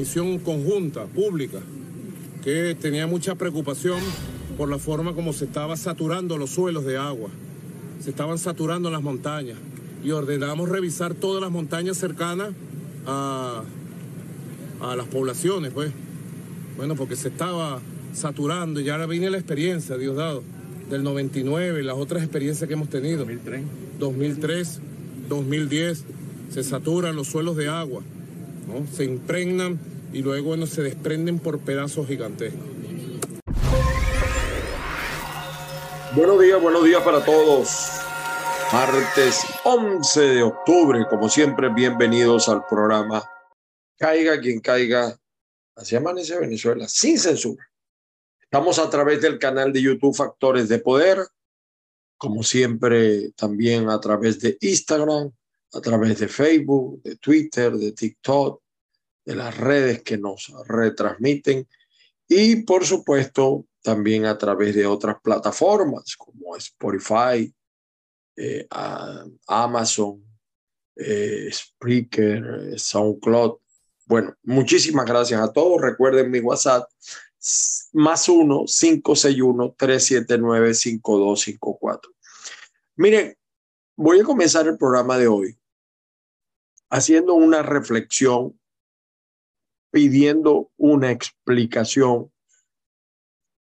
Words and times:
transmisión 0.00 0.38
conjunta, 0.38 1.04
pública, 1.04 1.58
que 2.42 2.74
tenía 2.74 3.06
mucha 3.06 3.34
preocupación 3.34 3.98
por 4.56 4.70
la 4.70 4.78
forma 4.78 5.14
como 5.14 5.34
se 5.34 5.44
estaba 5.44 5.76
saturando 5.76 6.38
los 6.38 6.50
suelos 6.50 6.86
de 6.86 6.96
agua. 6.96 7.28
Se 8.00 8.08
estaban 8.08 8.38
saturando 8.38 8.90
las 8.90 9.02
montañas 9.02 9.58
y 10.02 10.10
ordenamos 10.12 10.70
revisar 10.70 11.12
todas 11.12 11.42
las 11.42 11.50
montañas 11.50 11.98
cercanas 11.98 12.52
a, 13.06 13.62
a 14.80 14.96
las 14.96 15.06
poblaciones, 15.06 15.70
pues. 15.72 15.92
Bueno, 16.78 16.96
porque 16.96 17.14
se 17.14 17.28
estaba 17.28 17.80
saturando 18.14 18.80
y 18.80 18.84
ya 18.84 19.04
viene 19.04 19.28
la 19.28 19.36
experiencia, 19.36 19.98
Diosdado, 19.98 20.42
del 20.88 21.02
99, 21.02 21.82
las 21.82 21.96
otras 21.96 22.22
experiencias 22.22 22.66
que 22.66 22.72
hemos 22.72 22.88
tenido. 22.88 23.18
2003. 23.18 23.64
2003, 23.98 24.80
2010, 25.28 26.04
se 26.48 26.64
saturan 26.64 27.16
los 27.16 27.28
suelos 27.28 27.54
de 27.56 27.68
agua, 27.68 28.00
¿no? 28.66 28.86
se 28.90 29.04
impregnan 29.04 29.89
y 30.12 30.22
luego 30.22 30.48
bueno, 30.48 30.66
se 30.66 30.82
desprenden 30.82 31.38
por 31.38 31.60
pedazos 31.60 32.06
gigantescos. 32.06 32.60
Buenos 36.14 36.40
días, 36.40 36.60
buenos 36.60 36.84
días 36.84 37.02
para 37.02 37.24
todos. 37.24 38.00
Martes 38.72 39.42
11 39.64 40.20
de 40.20 40.42
octubre, 40.42 41.06
como 41.08 41.28
siempre, 41.28 41.68
bienvenidos 41.68 42.48
al 42.48 42.64
programa 42.66 43.22
Caiga 43.96 44.40
quien 44.40 44.60
caiga. 44.60 45.16
Así 45.76 45.94
amanece 45.94 46.38
Venezuela, 46.38 46.88
sin 46.88 47.18
censura. 47.18 47.70
Estamos 48.40 48.78
a 48.78 48.90
través 48.90 49.20
del 49.20 49.38
canal 49.38 49.72
de 49.72 49.82
YouTube 49.82 50.16
Factores 50.16 50.68
de 50.68 50.78
Poder, 50.78 51.18
como 52.16 52.42
siempre 52.42 53.30
también 53.32 53.88
a 53.88 54.00
través 54.00 54.40
de 54.40 54.56
Instagram, 54.60 55.30
a 55.72 55.80
través 55.80 56.18
de 56.18 56.28
Facebook, 56.28 57.02
de 57.02 57.16
Twitter, 57.16 57.72
de 57.72 57.92
TikTok, 57.92 58.60
de 59.30 59.36
las 59.36 59.56
redes 59.56 60.02
que 60.02 60.18
nos 60.18 60.52
retransmiten 60.66 61.66
y 62.26 62.56
por 62.62 62.84
supuesto 62.84 63.66
también 63.80 64.26
a 64.26 64.36
través 64.36 64.74
de 64.74 64.86
otras 64.86 65.16
plataformas 65.22 66.16
como 66.16 66.56
Spotify, 66.56 67.52
eh, 68.36 68.66
Amazon, 69.46 70.24
eh, 70.96 71.48
Spreaker, 71.52 72.78
SoundCloud. 72.78 73.58
Bueno, 74.06 74.36
muchísimas 74.42 75.06
gracias 75.06 75.40
a 75.40 75.52
todos. 75.52 75.80
Recuerden 75.80 76.30
mi 76.30 76.40
WhatsApp 76.40 76.90
más 77.92 78.28
1 78.28 78.64
561 78.66 79.74
379 79.78 80.74
5254. 80.74 82.12
Miren, 82.96 83.36
voy 83.96 84.20
a 84.20 84.24
comenzar 84.24 84.66
el 84.66 84.76
programa 84.76 85.16
de 85.16 85.28
hoy 85.28 85.56
haciendo 86.90 87.34
una 87.34 87.62
reflexión, 87.62 88.59
pidiendo 89.90 90.70
una 90.76 91.10
explicación 91.10 92.32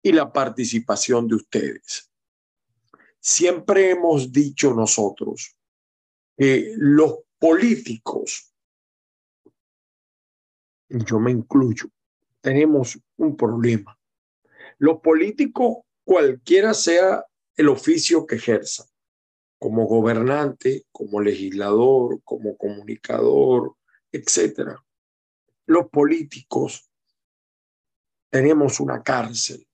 y 0.03 0.13
la 0.13 0.33
participación 0.33 1.29
de 1.29 1.37
ustedes. 1.37 2.11
Siempre 3.21 3.91
hemos 3.91 4.33
dicho 4.33 4.75
nosotros 4.75 5.57
que 6.37 6.75
los 6.77 7.21
políticos, 7.39 8.53
y 10.89 11.05
yo 11.05 11.19
me 11.19 11.31
incluyo, 11.31 11.87
tenemos 12.41 12.99
un 13.17 13.37
problema. 13.37 13.99
Los 14.79 15.01
políticos, 15.01 15.79
cualquiera 16.05 16.75
sea 16.75 17.25
el 17.57 17.69
oficio 17.69 18.27
que 18.27 18.37
ejerzan, 18.37 18.87
como 19.59 19.87
gobernante, 19.87 20.85
como 20.93 21.23
legislador, 21.23 22.21
como 22.25 22.59
comunicador, 22.59 23.75
etcétera. 24.13 24.84
Los 25.67 25.89
políticos 25.89 26.91
tenemos 28.31 28.81
una 28.81 29.03
cárcel 29.03 29.67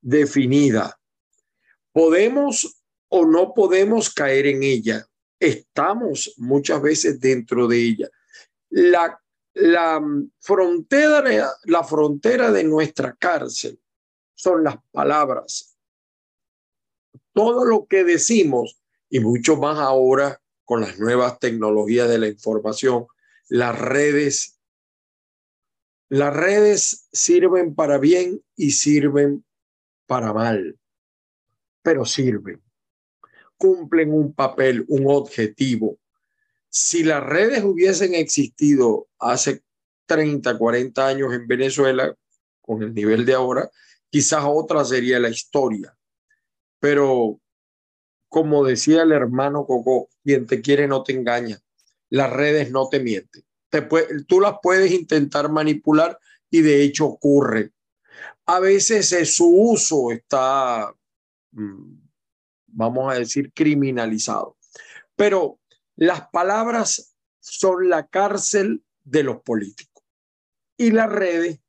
definida. 0.00 0.98
Podemos 1.92 2.82
o 3.08 3.26
no 3.26 3.54
podemos 3.54 4.12
caer 4.12 4.46
en 4.46 4.62
ella. 4.62 5.06
Estamos 5.38 6.34
muchas 6.38 6.80
veces 6.80 7.20
dentro 7.20 7.66
de 7.66 7.78
ella. 7.78 8.08
La, 8.70 9.20
la 9.54 10.02
frontera, 10.38 11.52
la 11.64 11.84
frontera 11.84 12.50
de 12.50 12.64
nuestra 12.64 13.14
cárcel 13.14 13.80
son 14.34 14.64
las 14.64 14.76
palabras 14.90 15.72
todo 17.32 17.64
lo 17.64 17.86
que 17.86 18.04
decimos 18.04 18.80
y 19.08 19.20
mucho 19.20 19.56
más 19.56 19.78
ahora 19.78 20.40
con 20.64 20.82
las 20.82 20.98
nuevas 20.98 21.38
tecnologías 21.38 22.08
de 22.08 22.18
la 22.18 22.28
información, 22.28 23.06
las 23.52 23.78
redes, 23.78 24.58
las 26.08 26.34
redes 26.34 27.08
sirven 27.12 27.74
para 27.74 27.98
bien 27.98 28.42
y 28.56 28.70
sirven 28.70 29.44
para 30.06 30.32
mal, 30.32 30.78
pero 31.82 32.04
sirven, 32.04 32.62
cumplen 33.56 34.12
un 34.12 34.32
papel, 34.32 34.84
un 34.88 35.04
objetivo. 35.06 35.98
Si 36.68 37.02
las 37.02 37.22
redes 37.22 37.62
hubiesen 37.64 38.14
existido 38.14 39.08
hace 39.18 39.62
30, 40.06 40.56
40 40.56 41.06
años 41.06 41.34
en 41.34 41.46
Venezuela, 41.46 42.16
con 42.60 42.82
el 42.82 42.94
nivel 42.94 43.26
de 43.26 43.34
ahora, 43.34 43.70
quizás 44.08 44.44
otra 44.46 44.84
sería 44.84 45.18
la 45.18 45.28
historia 45.28 45.96
pero 46.82 47.38
como 48.28 48.64
decía 48.64 49.02
el 49.02 49.12
hermano 49.12 49.64
Coco, 49.66 50.08
quien 50.24 50.48
te 50.48 50.60
quiere 50.60 50.88
no 50.88 51.04
te 51.04 51.12
engaña. 51.12 51.60
Las 52.12 52.30
redes 52.30 52.70
no 52.70 52.90
te 52.90 53.00
mienten. 53.00 53.42
Te 53.70 53.88
tú 54.28 54.38
las 54.38 54.56
puedes 54.62 54.92
intentar 54.92 55.50
manipular 55.50 56.18
y 56.50 56.60
de 56.60 56.82
hecho 56.82 57.06
ocurre. 57.06 57.72
A 58.44 58.60
veces 58.60 59.34
su 59.34 59.46
uso 59.46 60.10
está, 60.10 60.92
mm, 61.52 61.94
vamos 62.66 63.10
a 63.10 63.18
decir, 63.18 63.50
criminalizado. 63.54 64.58
Pero 65.16 65.58
las 65.96 66.28
palabras 66.28 67.16
son 67.40 67.88
la 67.88 68.06
cárcel 68.06 68.84
de 69.04 69.22
los 69.22 69.40
políticos 69.40 70.04
y 70.76 70.90
las 70.90 71.10
redes 71.10 71.60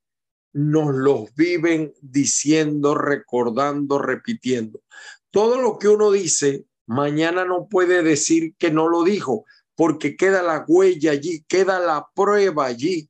nos 0.52 0.94
los 0.94 1.34
viven 1.36 1.94
diciendo, 2.02 2.96
recordando, 2.96 3.98
repitiendo. 3.98 4.84
Todo 5.32 5.62
lo 5.62 5.80
que 5.80 5.88
uno 5.88 6.12
dice, 6.12 6.66
mañana 6.86 7.46
no 7.46 7.70
puede 7.70 8.04
decir 8.04 8.56
que 8.58 8.72
no 8.72 8.90
lo 8.90 9.04
dijo, 9.04 9.46
porque 9.76 10.16
queda 10.16 10.42
la 10.42 10.66
huella 10.68 11.12
allí, 11.12 11.44
queda 11.48 11.80
la 11.80 12.08
prueba 12.14 12.66
allí. 12.66 13.10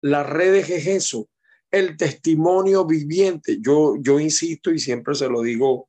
Las 0.00 0.28
redes 0.28 0.70
es 0.70 0.86
eso, 0.86 1.28
el 1.70 1.96
testimonio 1.96 2.84
viviente. 2.84 3.58
Yo, 3.60 3.96
yo 4.00 4.20
insisto 4.20 4.70
y 4.70 4.78
siempre 4.78 5.14
se 5.14 5.28
lo 5.28 5.42
digo, 5.42 5.88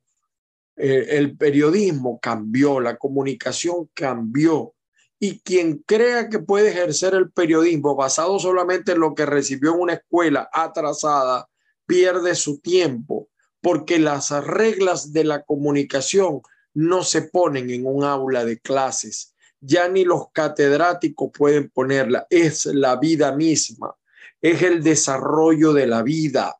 eh, 0.76 1.18
el 1.18 1.36
periodismo 1.36 2.18
cambió, 2.20 2.80
la 2.80 2.96
comunicación 2.96 3.90
cambió 3.94 4.74
y 5.22 5.40
quien 5.40 5.84
crea 5.86 6.30
que 6.30 6.38
puede 6.38 6.70
ejercer 6.70 7.14
el 7.14 7.30
periodismo 7.30 7.94
basado 7.94 8.38
solamente 8.38 8.92
en 8.92 9.00
lo 9.00 9.14
que 9.14 9.26
recibió 9.26 9.74
en 9.74 9.80
una 9.80 9.92
escuela 9.92 10.48
atrasada, 10.50 11.46
pierde 11.84 12.34
su 12.34 12.58
tiempo, 12.60 13.28
porque 13.60 13.98
las 13.98 14.30
reglas 14.30 15.12
de 15.12 15.24
la 15.24 15.42
comunicación 15.42 16.40
no 16.72 17.02
se 17.02 17.22
ponen 17.22 17.68
en 17.68 17.86
un 17.86 18.02
aula 18.04 18.46
de 18.46 18.58
clases. 18.58 19.34
Ya 19.60 19.88
ni 19.88 20.04
los 20.04 20.30
catedráticos 20.32 21.30
pueden 21.32 21.68
ponerla, 21.70 22.26
es 22.30 22.66
la 22.66 22.96
vida 22.96 23.32
misma, 23.32 23.94
es 24.40 24.62
el 24.62 24.82
desarrollo 24.82 25.72
de 25.72 25.86
la 25.86 26.02
vida 26.02 26.56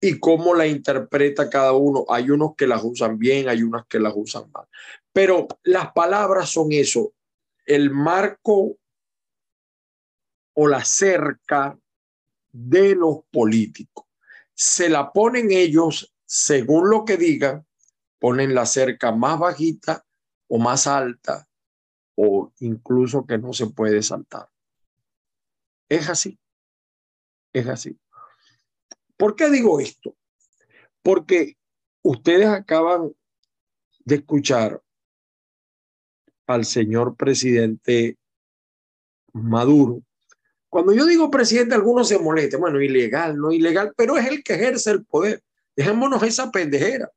y 0.00 0.18
cómo 0.18 0.54
la 0.54 0.66
interpreta 0.66 1.50
cada 1.50 1.72
uno. 1.72 2.04
Hay 2.08 2.30
unos 2.30 2.54
que 2.56 2.66
las 2.66 2.82
usan 2.84 3.18
bien, 3.18 3.48
hay 3.48 3.62
unas 3.62 3.86
que 3.86 3.98
las 3.98 4.12
usan 4.14 4.50
mal. 4.52 4.66
Pero 5.12 5.48
las 5.64 5.92
palabras 5.92 6.50
son 6.50 6.72
eso, 6.72 7.12
el 7.66 7.90
marco 7.90 8.76
o 10.54 10.68
la 10.68 10.84
cerca 10.84 11.78
de 12.52 12.94
los 12.94 13.24
políticos. 13.30 14.06
Se 14.54 14.88
la 14.88 15.12
ponen 15.12 15.50
ellos 15.50 16.14
según 16.24 16.88
lo 16.88 17.04
que 17.04 17.16
digan, 17.16 17.66
ponen 18.18 18.54
la 18.54 18.66
cerca 18.66 19.12
más 19.12 19.38
bajita 19.38 20.04
o 20.48 20.58
más 20.58 20.86
alta 20.86 21.48
o 22.14 22.52
incluso 22.60 23.26
que 23.26 23.38
no 23.38 23.52
se 23.52 23.66
puede 23.66 24.02
saltar. 24.02 24.48
Es 25.88 26.08
así. 26.08 26.38
Es 27.52 27.66
así. 27.68 27.98
¿Por 29.16 29.36
qué 29.36 29.50
digo 29.50 29.80
esto? 29.80 30.16
Porque 31.02 31.56
ustedes 32.02 32.46
acaban 32.48 33.14
de 34.04 34.16
escuchar 34.16 34.82
al 36.46 36.64
señor 36.64 37.16
presidente 37.16 38.18
Maduro. 39.32 40.02
Cuando 40.68 40.94
yo 40.94 41.04
digo 41.04 41.30
presidente, 41.30 41.74
algunos 41.74 42.08
se 42.08 42.18
molestan. 42.18 42.60
Bueno, 42.60 42.80
ilegal, 42.80 43.36
no 43.36 43.52
ilegal, 43.52 43.92
pero 43.96 44.16
es 44.16 44.26
el 44.26 44.42
que 44.42 44.54
ejerce 44.54 44.90
el 44.90 45.04
poder. 45.04 45.42
Dejémonos 45.76 46.22
esa 46.22 46.50
pendejera. 46.50 47.10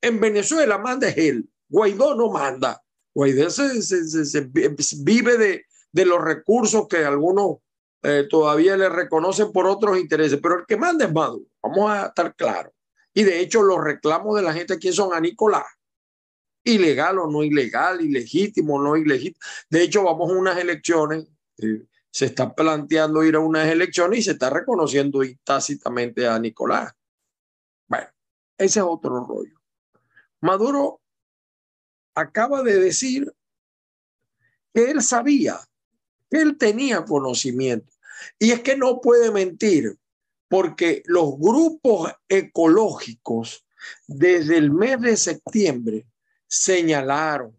En 0.00 0.20
Venezuela 0.20 0.78
manda 0.78 1.08
él. 1.10 1.48
Guaidó 1.68 2.14
no 2.14 2.30
manda. 2.30 2.82
Guaidó 3.14 3.48
se, 3.48 4.50
vive 4.98 5.38
de, 5.38 5.66
de, 5.92 6.04
los 6.04 6.22
recursos 6.22 6.88
que 6.88 7.04
algunos 7.04 7.58
eh, 8.02 8.26
todavía 8.28 8.76
le 8.76 8.88
reconocen 8.88 9.52
por 9.52 9.66
otros 9.66 9.98
intereses, 9.98 10.38
pero 10.42 10.58
el 10.58 10.66
que 10.66 10.76
manda 10.76 11.06
es 11.06 11.12
Maduro, 11.12 11.46
vamos 11.62 11.90
a 11.90 12.06
estar 12.06 12.34
claros. 12.34 12.72
Y 13.14 13.22
de 13.22 13.40
hecho 13.40 13.62
los 13.62 13.82
reclamos 13.82 14.36
de 14.36 14.42
la 14.42 14.52
gente 14.52 14.74
aquí 14.74 14.92
son 14.92 15.14
a 15.14 15.20
Nicolás, 15.20 15.64
ilegal 16.64 17.20
o 17.20 17.30
no 17.30 17.44
ilegal, 17.44 18.00
ilegítimo 18.00 18.74
o 18.74 18.82
no 18.82 18.96
ilegítimo. 18.96 19.40
De 19.70 19.82
hecho 19.82 20.02
vamos 20.02 20.30
a 20.30 20.34
unas 20.34 20.58
elecciones, 20.58 21.26
eh, 21.58 21.84
se 22.10 22.26
está 22.26 22.52
planteando 22.52 23.22
ir 23.24 23.36
a 23.36 23.40
unas 23.40 23.68
elecciones 23.68 24.18
y 24.18 24.22
se 24.22 24.32
está 24.32 24.50
reconociendo 24.50 25.20
tácitamente 25.44 26.26
a 26.26 26.38
Nicolás. 26.38 26.92
Bueno, 27.86 28.08
ese 28.58 28.80
es 28.80 28.84
otro 28.84 29.24
rollo. 29.24 29.60
Maduro 30.40 31.00
acaba 32.14 32.62
de 32.62 32.78
decir 32.78 33.32
que 34.72 34.90
él 34.90 35.02
sabía, 35.02 35.60
que 36.30 36.38
él 36.38 36.56
tenía 36.58 37.04
conocimiento. 37.04 37.92
Y 38.38 38.52
es 38.52 38.60
que 38.60 38.76
no 38.76 39.00
puede 39.00 39.30
mentir, 39.30 39.96
porque 40.48 41.02
los 41.06 41.38
grupos 41.38 42.12
ecológicos 42.28 43.64
desde 44.06 44.56
el 44.56 44.70
mes 44.70 45.00
de 45.00 45.16
septiembre 45.16 46.06
señalaron 46.46 47.56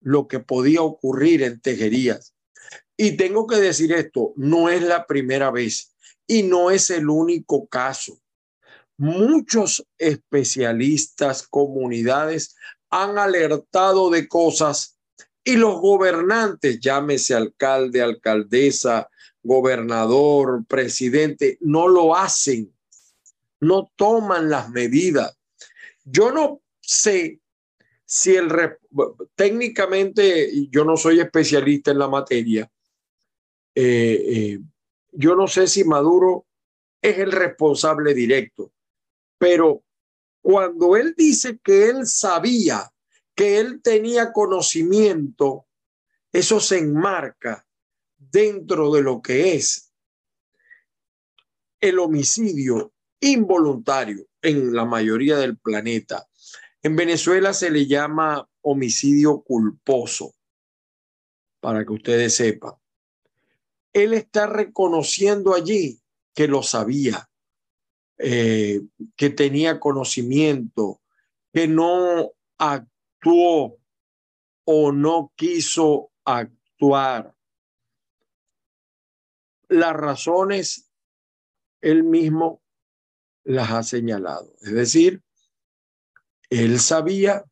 lo 0.00 0.26
que 0.26 0.40
podía 0.40 0.82
ocurrir 0.82 1.42
en 1.42 1.60
Tejerías. 1.60 2.34
Y 2.96 3.16
tengo 3.16 3.46
que 3.46 3.56
decir 3.56 3.92
esto, 3.92 4.32
no 4.36 4.68
es 4.68 4.82
la 4.82 5.06
primera 5.06 5.50
vez 5.50 5.94
y 6.26 6.42
no 6.42 6.70
es 6.70 6.90
el 6.90 7.08
único 7.08 7.66
caso. 7.66 8.20
Muchos 8.96 9.86
especialistas, 9.98 11.46
comunidades 11.48 12.56
han 12.90 13.18
alertado 13.18 14.10
de 14.10 14.28
cosas 14.28 14.98
y 15.42 15.56
los 15.56 15.80
gobernantes, 15.80 16.80
llámese 16.80 17.34
alcalde, 17.34 18.02
alcaldesa, 18.02 19.08
gobernador, 19.42 20.64
presidente, 20.66 21.56
no 21.60 21.88
lo 21.88 22.14
hacen, 22.14 22.74
no 23.60 23.90
toman 23.96 24.50
las 24.50 24.68
medidas. 24.70 25.36
Yo 26.04 26.30
no 26.30 26.60
sé 26.80 27.40
si 28.04 28.34
el 28.34 28.50
técnicamente 29.34 30.50
yo 30.68 30.84
no 30.84 30.96
soy 30.96 31.20
especialista 31.20 31.92
en 31.92 31.98
la 31.98 32.08
materia. 32.08 32.70
Eh, 33.74 34.24
eh, 34.26 34.58
yo 35.12 35.36
no 35.36 35.46
sé 35.46 35.68
si 35.68 35.84
Maduro 35.84 36.46
es 37.00 37.18
el 37.18 37.32
responsable 37.32 38.12
directo, 38.12 38.72
pero 39.38 39.84
cuando 40.42 40.96
él 40.96 41.14
dice 41.16 41.58
que 41.62 41.88
él 41.88 42.06
sabía, 42.06 42.92
que 43.34 43.58
él 43.58 43.80
tenía 43.82 44.32
conocimiento, 44.32 45.66
eso 46.32 46.60
se 46.60 46.78
enmarca 46.78 47.66
dentro 48.16 48.92
de 48.92 49.02
lo 49.02 49.22
que 49.22 49.54
es 49.54 49.92
el 51.80 51.98
homicidio 51.98 52.92
involuntario 53.20 54.26
en 54.42 54.74
la 54.74 54.84
mayoría 54.84 55.36
del 55.38 55.58
planeta. 55.58 56.28
En 56.82 56.96
Venezuela 56.96 57.52
se 57.52 57.70
le 57.70 57.86
llama 57.86 58.48
homicidio 58.62 59.40
culposo, 59.42 60.34
para 61.60 61.84
que 61.84 61.92
ustedes 61.92 62.34
sepan. 62.34 62.74
Él 63.92 64.14
está 64.14 64.46
reconociendo 64.46 65.54
allí 65.54 66.00
que 66.34 66.48
lo 66.48 66.62
sabía, 66.62 67.29
eh, 68.22 68.82
que 69.16 69.30
tenía 69.30 69.80
conocimiento, 69.80 71.00
que 71.52 71.66
no 71.66 72.32
actuó 72.58 73.78
o 74.64 74.92
no 74.92 75.32
quiso 75.36 76.10
actuar. 76.24 77.34
Las 79.68 79.94
razones 79.94 80.90
él 81.80 82.04
mismo 82.04 82.62
las 83.44 83.70
ha 83.70 83.82
señalado. 83.82 84.52
Es 84.60 84.72
decir, 84.72 85.22
él 86.50 86.78
sabía 86.78 87.44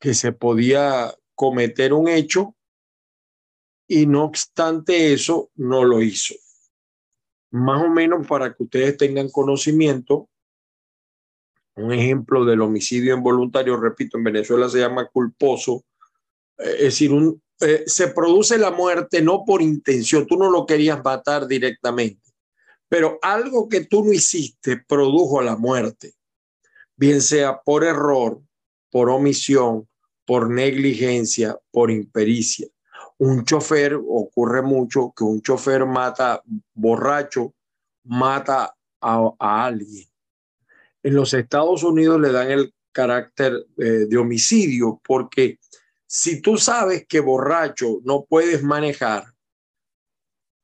que 0.00 0.14
se 0.14 0.32
podía 0.32 1.14
cometer 1.36 1.92
un 1.92 2.08
hecho 2.08 2.56
y 3.86 4.06
no 4.06 4.24
obstante 4.24 5.12
eso 5.12 5.50
no 5.54 5.84
lo 5.84 6.02
hizo 6.02 6.34
más 7.50 7.82
o 7.82 7.88
menos 7.88 8.26
para 8.26 8.52
que 8.52 8.62
ustedes 8.62 8.96
tengan 8.96 9.30
conocimiento, 9.30 10.28
un 11.76 11.92
ejemplo 11.92 12.44
del 12.44 12.62
homicidio 12.62 13.14
involuntario, 13.14 13.76
repito, 13.76 14.16
en 14.16 14.24
Venezuela 14.24 14.68
se 14.68 14.80
llama 14.80 15.08
culposo, 15.08 15.84
eh, 16.58 16.74
es 16.76 16.84
decir, 16.84 17.12
un, 17.12 17.42
eh, 17.60 17.84
se 17.86 18.08
produce 18.08 18.58
la 18.58 18.70
muerte 18.70 19.22
no 19.22 19.44
por 19.44 19.62
intención, 19.62 20.26
tú 20.26 20.36
no 20.36 20.50
lo 20.50 20.66
querías 20.66 21.02
matar 21.04 21.46
directamente, 21.46 22.30
pero 22.88 23.18
algo 23.22 23.68
que 23.68 23.84
tú 23.84 24.04
no 24.04 24.12
hiciste 24.12 24.82
produjo 24.88 25.42
la 25.42 25.56
muerte, 25.56 26.14
bien 26.96 27.20
sea 27.20 27.60
por 27.60 27.84
error, 27.84 28.40
por 28.90 29.10
omisión, 29.10 29.88
por 30.24 30.50
negligencia, 30.50 31.58
por 31.70 31.90
impericia 31.90 32.68
un 33.18 33.44
chofer, 33.44 33.94
ocurre 33.94 34.62
mucho 34.62 35.12
que 35.16 35.24
un 35.24 35.40
chofer 35.40 35.86
mata 35.86 36.42
borracho, 36.74 37.54
mata 38.04 38.74
a, 39.00 39.66
alguien. 39.66 40.06
En 41.02 41.14
los 41.14 41.32
Estados 41.34 41.82
Unidos 41.82 42.20
le 42.20 42.32
dan 42.32 42.50
el 42.50 42.74
carácter 42.92 43.66
eh, 43.78 44.06
de 44.08 44.16
homicidio 44.16 45.00
porque 45.04 45.58
si 46.06 46.40
tú 46.40 46.56
sabes 46.56 47.06
que 47.06 47.20
borracho 47.20 48.00
no 48.04 48.24
puedes 48.28 48.62
manejar, 48.62 49.24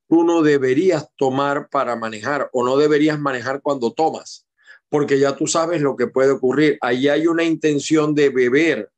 tú 0.08 0.24
no 0.24 0.42
deberías 0.42 1.08
tomar 1.16 1.68
para 1.70 1.96
manejar 1.96 2.48
o 2.52 2.64
no 2.64 2.76
deberías 2.76 3.18
manejar 3.18 3.62
cuando 3.62 3.92
tomas, 3.92 4.46
porque 4.88 5.18
ya 5.18 5.34
tú 5.36 5.46
sabes 5.46 5.80
lo 5.80 5.96
que 5.96 6.06
puede 6.06 6.32
ocurrir. 6.32 6.78
Ahí 6.80 7.08
hay 7.08 7.26
una 7.26 7.44
intención 7.44 8.14
de 8.14 8.28
beber 8.28 8.91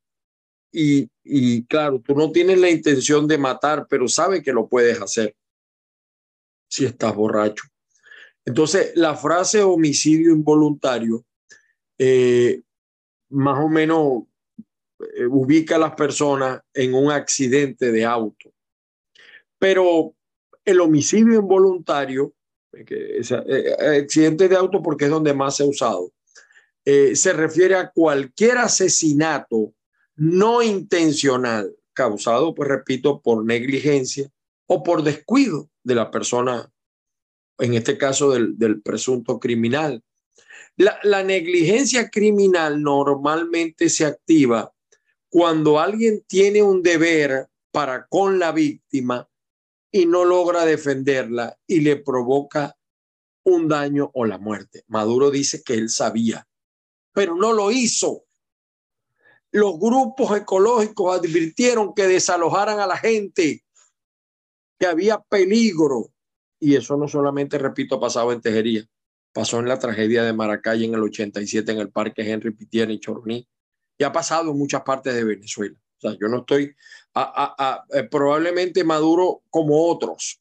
y, 0.76 1.64
claro, 1.66 2.00
tú 2.00 2.14
no 2.16 2.32
tienes 2.32 2.58
la 2.58 2.68
intención 2.68 3.28
de 3.28 3.38
matar, 3.38 3.86
pero 3.88 4.08
sabes 4.08 4.42
que 4.42 4.52
lo 4.52 4.68
puedes 4.68 5.00
hacer 5.00 5.36
si 6.68 6.84
estás 6.84 7.14
borracho. 7.14 7.62
Entonces, 8.44 8.92
la 8.96 9.14
frase 9.14 9.62
homicidio 9.62 10.32
involuntario 10.32 11.24
eh, 11.96 12.60
más 13.30 13.64
o 13.64 13.68
menos 13.68 14.24
eh, 15.16 15.26
ubica 15.26 15.76
a 15.76 15.78
las 15.78 15.94
personas 15.94 16.60
en 16.74 16.94
un 16.94 17.12
accidente 17.12 17.92
de 17.92 18.04
auto. 18.04 18.52
Pero 19.58 20.14
el 20.64 20.80
homicidio 20.80 21.38
involuntario, 21.38 22.34
que 22.84 23.20
eh, 23.20 24.00
accidente 24.02 24.48
de 24.48 24.56
auto 24.56 24.82
porque 24.82 25.04
es 25.04 25.10
donde 25.10 25.32
más 25.32 25.56
se 25.56 25.62
ha 25.62 25.66
usado, 25.66 26.10
se 26.84 27.32
refiere 27.32 27.76
a 27.76 27.88
cualquier 27.88 28.58
asesinato 28.58 29.72
no 30.16 30.62
intencional, 30.62 31.74
causado, 31.92 32.54
pues 32.54 32.68
repito, 32.68 33.20
por 33.20 33.44
negligencia 33.44 34.30
o 34.66 34.82
por 34.82 35.02
descuido 35.02 35.70
de 35.82 35.94
la 35.94 36.10
persona, 36.10 36.70
en 37.58 37.74
este 37.74 37.98
caso 37.98 38.32
del, 38.32 38.82
presunto 38.82 39.38
criminal. 39.38 40.02
La, 40.76 41.22
negligencia 41.22 42.10
criminal 42.10 42.82
normalmente 42.82 43.88
se 43.88 44.04
activa 44.04 44.72
cuando 45.28 45.78
alguien 45.78 46.24
tiene 46.26 46.62
un 46.62 46.82
deber 46.82 47.48
para 47.70 48.06
con 48.06 48.38
la 48.38 48.52
víctima 48.52 49.28
y 49.90 50.06
no 50.06 50.24
logra 50.24 50.64
defenderla 50.64 51.56
y 51.66 51.80
le 51.80 51.96
provoca 51.96 52.76
un 53.44 53.68
daño 53.68 54.10
o 54.14 54.24
la 54.24 54.38
muerte. 54.38 54.84
Maduro 54.88 55.30
dice 55.30 55.62
que 55.62 55.74
él 55.74 55.90
sabía, 55.90 56.48
pero 57.12 57.36
no 57.36 57.52
lo 57.52 57.70
hizo 57.70 58.23
los 59.54 59.78
grupos 59.78 60.36
ecológicos 60.36 61.16
advirtieron 61.16 61.94
que 61.94 62.08
desalojaran 62.08 62.80
a 62.80 62.88
la 62.88 62.96
gente, 62.96 63.62
que 64.76 64.86
había 64.86 65.20
peligro. 65.20 66.10
Y 66.58 66.74
eso 66.74 66.96
no 66.96 67.06
solamente, 67.06 67.56
repito, 67.56 68.00
pasaba 68.00 68.32
en 68.32 68.40
Tejería, 68.40 68.84
pasó 69.32 69.60
en 69.60 69.68
la 69.68 69.78
tragedia 69.78 70.24
de 70.24 70.32
Maracay 70.32 70.84
en 70.84 70.94
el 70.94 71.04
87 71.04 71.70
en 71.70 71.78
el 71.78 71.92
Parque 71.92 72.28
Henry 72.28 72.50
Pitier 72.50 72.90
en 72.90 72.98
Choroní 72.98 73.46
y 73.96 74.02
ha 74.02 74.10
pasado 74.10 74.50
en 74.50 74.58
muchas 74.58 74.82
partes 74.82 75.14
de 75.14 75.22
Venezuela. 75.22 75.76
O 75.98 76.00
sea, 76.00 76.18
yo 76.20 76.26
no 76.26 76.38
estoy, 76.38 76.74
eh, 77.14 78.08
probablemente 78.10 78.82
Maduro 78.82 79.42
como 79.50 79.86
otros. 79.86 80.40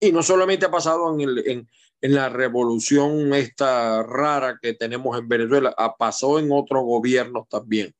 Y 0.00 0.10
no 0.10 0.24
solamente 0.24 0.66
ha 0.66 0.72
pasado 0.72 1.16
en, 1.16 1.38
en, 1.46 1.68
en 2.00 2.14
la 2.14 2.30
revolución 2.30 3.32
esta 3.32 4.02
rara 4.02 4.58
que 4.60 4.74
tenemos 4.74 5.16
en 5.16 5.28
Venezuela, 5.28 5.72
ha 5.76 5.96
pasado 5.96 6.40
en 6.40 6.50
otros 6.50 6.82
gobiernos 6.82 7.48
también. 7.48 7.94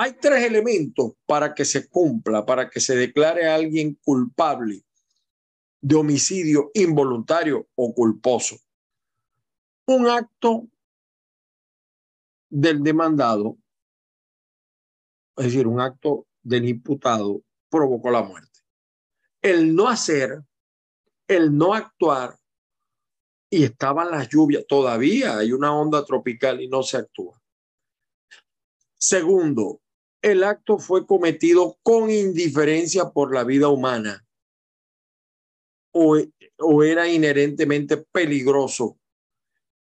Hay 0.00 0.12
tres 0.12 0.44
elementos 0.44 1.14
para 1.26 1.52
que 1.52 1.64
se 1.64 1.88
cumpla, 1.88 2.46
para 2.46 2.70
que 2.70 2.78
se 2.78 2.94
declare 2.94 3.48
a 3.48 3.56
alguien 3.56 3.98
culpable 4.04 4.84
de 5.80 5.96
homicidio 5.96 6.70
involuntario 6.74 7.66
o 7.74 7.92
culposo. 7.92 8.56
Un 9.86 10.06
acto 10.06 10.68
del 12.48 12.80
demandado, 12.84 13.58
es 15.36 15.46
decir, 15.46 15.66
un 15.66 15.80
acto 15.80 16.28
del 16.44 16.68
imputado, 16.68 17.42
provocó 17.68 18.12
la 18.12 18.22
muerte. 18.22 18.60
El 19.42 19.74
no 19.74 19.88
hacer 19.88 20.44
el 21.26 21.56
no 21.56 21.74
actuar 21.74 22.38
y 23.50 23.64
estaban 23.64 24.12
las 24.12 24.28
lluvias, 24.28 24.64
todavía 24.68 25.38
hay 25.38 25.52
una 25.52 25.74
onda 25.74 26.04
tropical 26.04 26.60
y 26.60 26.68
no 26.68 26.84
se 26.84 26.98
actúa. 26.98 27.42
Segundo, 28.96 29.80
el 30.22 30.44
acto 30.44 30.78
fue 30.78 31.06
cometido 31.06 31.78
con 31.82 32.10
indiferencia 32.10 33.10
por 33.10 33.34
la 33.34 33.44
vida 33.44 33.68
humana 33.68 34.24
o, 35.92 36.82
era 36.82 37.08
inherentemente 37.08 37.96
peligroso. 37.96 38.98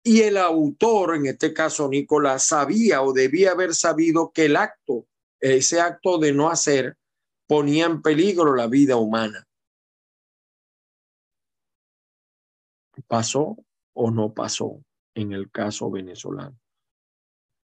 Y 0.04 0.22
el 0.22 0.38
autor, 0.38 1.16
en 1.16 1.26
este 1.26 1.54
caso 1.54 1.90
Nicolás, 1.90 2.48
sabía 2.48 3.02
o 3.02 3.12
debía 3.12 3.52
haber 3.52 3.74
sabido 3.74 4.32
que 4.32 4.46
el 4.46 4.56
acto, 4.56 5.08
ese 5.40 5.82
acto 5.82 6.20
de 6.20 6.32
no 6.32 6.50
hacer, 6.50 6.98
ponía 7.48 7.86
en 7.86 8.02
peligro 8.02 8.56
la 8.56 8.68
vida 8.68 8.98
humana. 8.98 9.48
¿Pasó 13.08 13.58
o 13.94 14.12
no 14.12 14.34
pasó 14.34 14.84
en 15.16 15.32
el 15.32 15.50
caso 15.52 15.90
venezolano? 15.90 16.58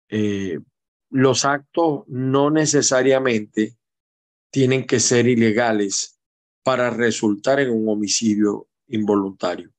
Eh, 0.09 0.59
los 1.11 1.45
actos 1.45 2.05
no 2.09 2.51
necesariamente 2.51 3.77
tienen 4.51 4.87
que 4.87 5.01
ser 5.01 5.27
ilegales 5.27 6.19
para 6.63 6.91
resultar 6.91 7.61
en 7.61 7.71
un 7.71 7.89
homicidio 7.89 8.69
involuntario. 8.89 9.73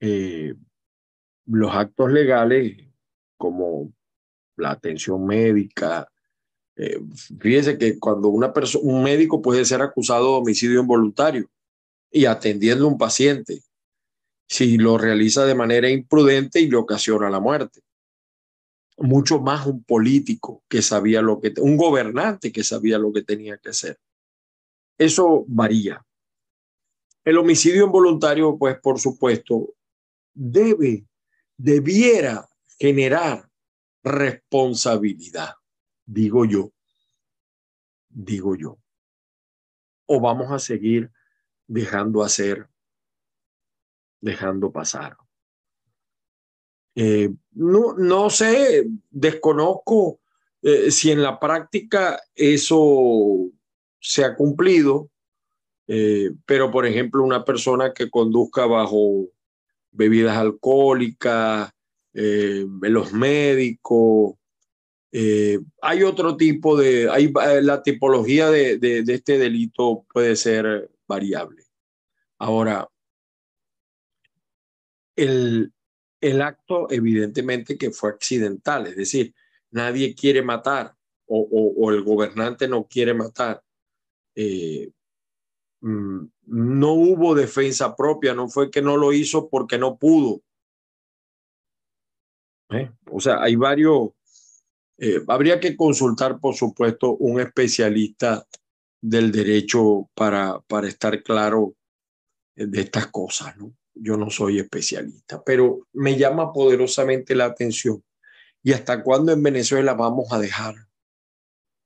Eh, 0.00 0.54
los 1.46 1.74
actos 1.74 2.12
legales, 2.12 2.76
como 3.36 3.92
la 4.56 4.72
atención 4.72 5.24
médica, 5.24 6.06
eh, 6.76 7.00
fíjese 7.40 7.78
que 7.78 7.98
cuando 7.98 8.28
una 8.28 8.52
un 8.82 9.02
médico 9.02 9.40
puede 9.40 9.64
ser 9.64 9.82
acusado 9.82 10.24
de 10.24 10.40
homicidio 10.40 10.80
involuntario 10.80 11.50
y 12.10 12.26
atendiendo 12.26 12.84
a 12.84 12.88
un 12.88 12.98
paciente, 12.98 13.62
si 14.46 14.78
lo 14.78 14.98
realiza 14.98 15.44
de 15.44 15.54
manera 15.54 15.90
imprudente 15.90 16.60
y 16.60 16.70
le 16.70 16.76
ocasiona 16.76 17.30
la 17.30 17.40
muerte 17.40 17.80
mucho 18.98 19.40
más 19.40 19.66
un 19.66 19.82
político 19.84 20.64
que 20.68 20.82
sabía 20.82 21.22
lo 21.22 21.40
que, 21.40 21.54
un 21.60 21.76
gobernante 21.76 22.52
que 22.52 22.64
sabía 22.64 22.98
lo 22.98 23.12
que 23.12 23.22
tenía 23.22 23.58
que 23.58 23.70
hacer. 23.70 23.98
Eso 24.96 25.44
varía. 25.46 26.04
El 27.24 27.38
homicidio 27.38 27.84
involuntario, 27.84 28.56
pues 28.58 28.78
por 28.80 28.98
supuesto, 28.98 29.74
debe, 30.34 31.06
debiera 31.56 32.48
generar 32.78 33.48
responsabilidad, 34.02 35.54
digo 36.04 36.44
yo, 36.44 36.72
digo 38.08 38.56
yo. 38.56 38.78
O 40.06 40.20
vamos 40.20 40.50
a 40.50 40.58
seguir 40.58 41.12
dejando 41.66 42.22
hacer, 42.22 42.68
dejando 44.20 44.72
pasar. 44.72 45.16
Eh, 47.00 47.30
no, 47.52 47.94
no 47.96 48.28
sé, 48.28 48.84
desconozco 49.08 50.18
eh, 50.62 50.90
si 50.90 51.12
en 51.12 51.22
la 51.22 51.38
práctica 51.38 52.20
eso 52.34 53.52
se 54.00 54.24
ha 54.24 54.34
cumplido, 54.34 55.08
eh, 55.86 56.32
pero 56.44 56.72
por 56.72 56.86
ejemplo 56.86 57.22
una 57.22 57.44
persona 57.44 57.92
que 57.94 58.10
conduzca 58.10 58.66
bajo 58.66 59.28
bebidas 59.92 60.36
alcohólicas, 60.36 61.70
los 62.12 63.12
médicos, 63.12 64.34
hay 65.12 66.02
otro 66.02 66.36
tipo 66.36 66.76
de, 66.76 67.08
hay, 67.08 67.32
la 67.62 67.80
tipología 67.84 68.50
de, 68.50 68.76
de, 68.78 69.04
de 69.04 69.14
este 69.14 69.38
delito 69.38 70.04
puede 70.12 70.34
ser 70.34 70.90
variable. 71.06 71.62
Ahora, 72.38 72.88
el, 75.14 75.72
el 76.20 76.42
acto 76.42 76.90
evidentemente 76.90 77.78
que 77.78 77.90
fue 77.90 78.10
accidental, 78.10 78.86
es 78.86 78.96
decir, 78.96 79.34
nadie 79.70 80.14
quiere 80.14 80.42
matar 80.42 80.94
o, 81.28 81.90
el 81.90 82.02
gobernante 82.02 82.66
no 82.66 82.86
quiere 82.86 83.12
matar. 83.14 83.62
Eh, 84.34 84.90
mm, 85.80 86.24
no 86.46 86.92
hubo 86.92 87.34
defensa 87.34 87.94
propia, 87.94 88.34
no 88.34 88.48
fue 88.48 88.70
que 88.70 88.80
no 88.80 88.96
lo 88.96 89.12
hizo 89.12 89.48
porque 89.48 89.78
no 89.78 89.98
pudo. 89.98 90.42
¿Eh? 92.70 92.90
O 93.10 93.20
sea, 93.20 93.42
hay 93.42 93.56
varios, 93.56 94.10
eh, 94.98 95.22
habría 95.28 95.60
que 95.60 95.76
consultar, 95.76 96.40
por 96.40 96.54
supuesto, 96.54 97.16
un 97.16 97.40
especialista 97.40 98.46
del 99.00 99.30
derecho 99.30 100.10
para, 100.14 100.60
para 100.60 100.88
estar 100.88 101.22
claro 101.22 101.74
de 102.54 102.80
estas 102.80 103.06
cosas, 103.06 103.56
¿no? 103.56 103.72
Yo 104.00 104.16
no 104.16 104.30
soy 104.30 104.58
especialista, 104.58 105.42
pero 105.44 105.86
me 105.92 106.16
llama 106.16 106.52
poderosamente 106.52 107.34
la 107.34 107.46
atención. 107.46 108.02
¿Y 108.62 108.72
hasta 108.72 109.02
cuándo 109.02 109.32
en 109.32 109.42
Venezuela 109.42 109.94
vamos 109.94 110.32
a 110.32 110.38
dejar 110.38 110.74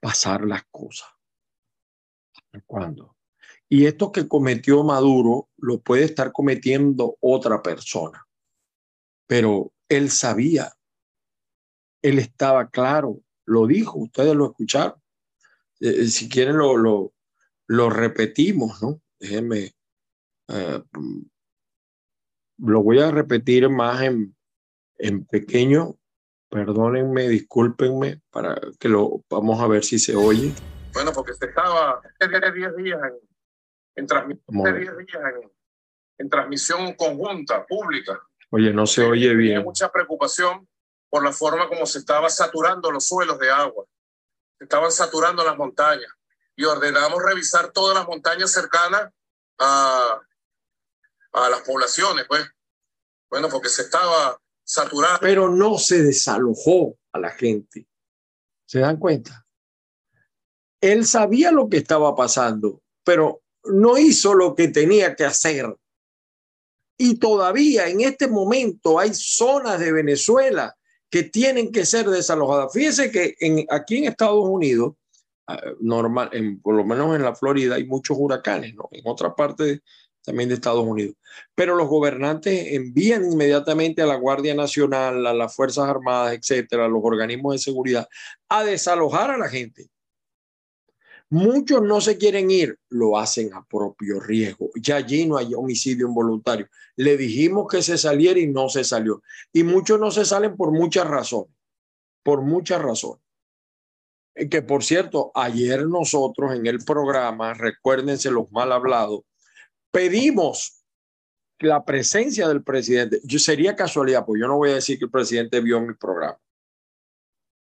pasar 0.00 0.44
las 0.44 0.64
cosas? 0.70 1.08
¿Hasta 2.34 2.64
cuándo? 2.66 3.16
Y 3.68 3.86
esto 3.86 4.12
que 4.12 4.28
cometió 4.28 4.82
Maduro 4.84 5.48
lo 5.56 5.80
puede 5.80 6.04
estar 6.04 6.32
cometiendo 6.32 7.16
otra 7.20 7.62
persona. 7.62 8.26
Pero 9.26 9.72
él 9.88 10.10
sabía, 10.10 10.76
él 12.02 12.18
estaba 12.18 12.68
claro, 12.68 13.20
lo 13.46 13.66
dijo, 13.66 13.98
ustedes 13.98 14.34
lo 14.34 14.46
escucharon. 14.46 15.00
Eh, 15.80 16.06
si 16.06 16.28
quieren 16.28 16.58
lo, 16.58 16.76
lo, 16.76 17.14
lo, 17.66 17.90
repetimos, 17.90 18.82
¿no? 18.82 19.00
Déjenme 19.18 19.74
eh, 20.48 20.82
lo 22.64 22.82
voy 22.82 23.00
a 23.00 23.10
repetir 23.10 23.68
más 23.68 24.02
en, 24.02 24.36
en 24.98 25.24
pequeño. 25.26 25.96
Perdónenme, 26.48 27.28
discúlpenme, 27.28 28.20
para 28.30 28.60
que 28.78 28.88
lo 28.88 29.22
vamos 29.28 29.60
a 29.60 29.66
ver 29.66 29.84
si 29.84 29.98
se 29.98 30.14
oye. 30.14 30.52
Bueno, 30.92 31.12
porque 31.12 31.32
se 31.34 31.46
estaba 31.46 32.02
10 32.20 32.76
días 32.76 33.00
en, 33.96 34.06
transmisión, 34.06 35.48
en, 36.18 36.28
transmisión 36.28 36.94
conjunta, 36.94 37.64
pública. 37.66 38.20
Oye, 38.50 38.72
no 38.72 38.86
se 38.86 39.02
oye 39.02 39.34
bien. 39.34 39.54
Tenía 39.54 39.64
mucha 39.64 39.90
preocupación 39.90 40.68
por 41.08 41.24
la 41.24 41.32
forma 41.32 41.68
como 41.68 41.86
se 41.86 41.98
estaba 41.98 42.28
saturando 42.28 42.90
los 42.90 43.08
suelos 43.08 43.38
de 43.38 43.50
agua. 43.50 43.86
Se 44.58 44.64
estaban 44.64 44.92
saturando 44.92 45.42
las 45.42 45.56
montañas. 45.56 46.12
Y 46.54 46.64
ordenamos 46.64 47.22
revisar 47.24 47.72
todas 47.72 47.96
las 47.96 48.06
montañas 48.06 48.52
cercanas 48.52 49.10
a, 49.58 50.20
a 51.32 51.48
las 51.48 51.62
poblaciones, 51.62 52.24
pues. 52.28 52.42
Bueno, 53.30 53.48
porque 53.48 53.68
se 53.68 53.82
estaba 53.82 54.38
saturando. 54.64 55.20
Pero 55.20 55.48
no 55.48 55.78
se 55.78 56.02
desalojó 56.02 56.96
a 57.12 57.18
la 57.18 57.30
gente. 57.30 57.86
¿Se 58.66 58.80
dan 58.80 58.98
cuenta? 58.98 59.46
Él 60.80 61.06
sabía 61.06 61.50
lo 61.50 61.68
que 61.68 61.78
estaba 61.78 62.14
pasando, 62.14 62.82
pero 63.04 63.42
no 63.64 63.96
hizo 63.96 64.34
lo 64.34 64.54
que 64.54 64.68
tenía 64.68 65.14
que 65.14 65.24
hacer. 65.24 65.76
Y 66.98 67.18
todavía 67.18 67.88
en 67.88 68.00
este 68.00 68.28
momento 68.28 68.98
hay 68.98 69.12
zonas 69.14 69.78
de 69.80 69.92
Venezuela 69.92 70.76
que 71.10 71.24
tienen 71.24 71.70
que 71.70 71.84
ser 71.84 72.08
desalojadas. 72.08 72.72
Fíjese 72.72 73.10
que 73.10 73.36
en, 73.40 73.66
aquí 73.70 73.98
en 73.98 74.04
Estados 74.04 74.44
Unidos, 74.48 74.94
ah, 75.46 75.60
normal, 75.80 76.30
en, 76.32 76.60
por 76.60 76.74
lo 76.74 76.84
menos 76.84 77.14
en 77.14 77.22
la 77.22 77.34
Florida, 77.34 77.76
hay 77.76 77.84
muchos 77.86 78.16
huracanes, 78.18 78.74
¿no? 78.74 78.88
En 78.92 79.02
otra 79.06 79.34
parte 79.34 79.82
también 80.24 80.48
de 80.48 80.56
Estados 80.56 80.84
Unidos. 80.84 81.16
Pero 81.54 81.76
los 81.76 81.88
gobernantes 81.88 82.72
envían 82.72 83.24
inmediatamente 83.24 84.02
a 84.02 84.06
la 84.06 84.16
Guardia 84.16 84.54
Nacional, 84.54 85.26
a 85.26 85.34
las 85.34 85.54
Fuerzas 85.54 85.88
Armadas, 85.88 86.34
etcétera, 86.34 86.86
a 86.86 86.88
los 86.88 87.00
organismos 87.02 87.54
de 87.54 87.58
seguridad, 87.58 88.08
a 88.48 88.64
desalojar 88.64 89.30
a 89.30 89.38
la 89.38 89.48
gente. 89.48 89.90
Muchos 91.32 91.82
no 91.82 92.02
se 92.02 92.18
quieren 92.18 92.50
ir, 92.50 92.78
lo 92.90 93.18
hacen 93.18 93.54
a 93.54 93.64
propio 93.64 94.20
riesgo. 94.20 94.68
Ya 94.74 94.96
allí 94.96 95.26
no 95.26 95.38
hay 95.38 95.54
homicidio 95.54 96.06
involuntario. 96.06 96.68
Le 96.94 97.16
dijimos 97.16 97.66
que 97.70 97.80
se 97.80 97.96
saliera 97.96 98.38
y 98.38 98.46
no 98.46 98.68
se 98.68 98.84
salió. 98.84 99.22
Y 99.50 99.62
muchos 99.62 99.98
no 99.98 100.10
se 100.10 100.26
salen 100.26 100.58
por 100.58 100.72
muchas 100.72 101.06
razones. 101.06 101.54
Por 102.22 102.42
muchas 102.42 102.82
razones. 102.82 103.22
Que 104.50 104.60
por 104.60 104.84
cierto, 104.84 105.30
ayer 105.34 105.86
nosotros 105.86 106.54
en 106.54 106.66
el 106.66 106.84
programa, 106.84 107.54
recuérdense 107.54 108.30
los 108.30 108.52
mal 108.52 108.70
hablados, 108.70 109.22
pedimos 109.92 110.82
la 111.60 111.84
presencia 111.84 112.48
del 112.48 112.64
presidente. 112.64 113.20
Yo 113.22 113.38
sería 113.38 113.76
casualidad, 113.76 114.26
pues 114.26 114.40
yo 114.40 114.48
no 114.48 114.56
voy 114.56 114.70
a 114.70 114.74
decir 114.74 114.98
que 114.98 115.04
el 115.04 115.10
presidente 115.10 115.60
vio 115.60 115.80
mi 115.80 115.94
programa, 115.94 116.38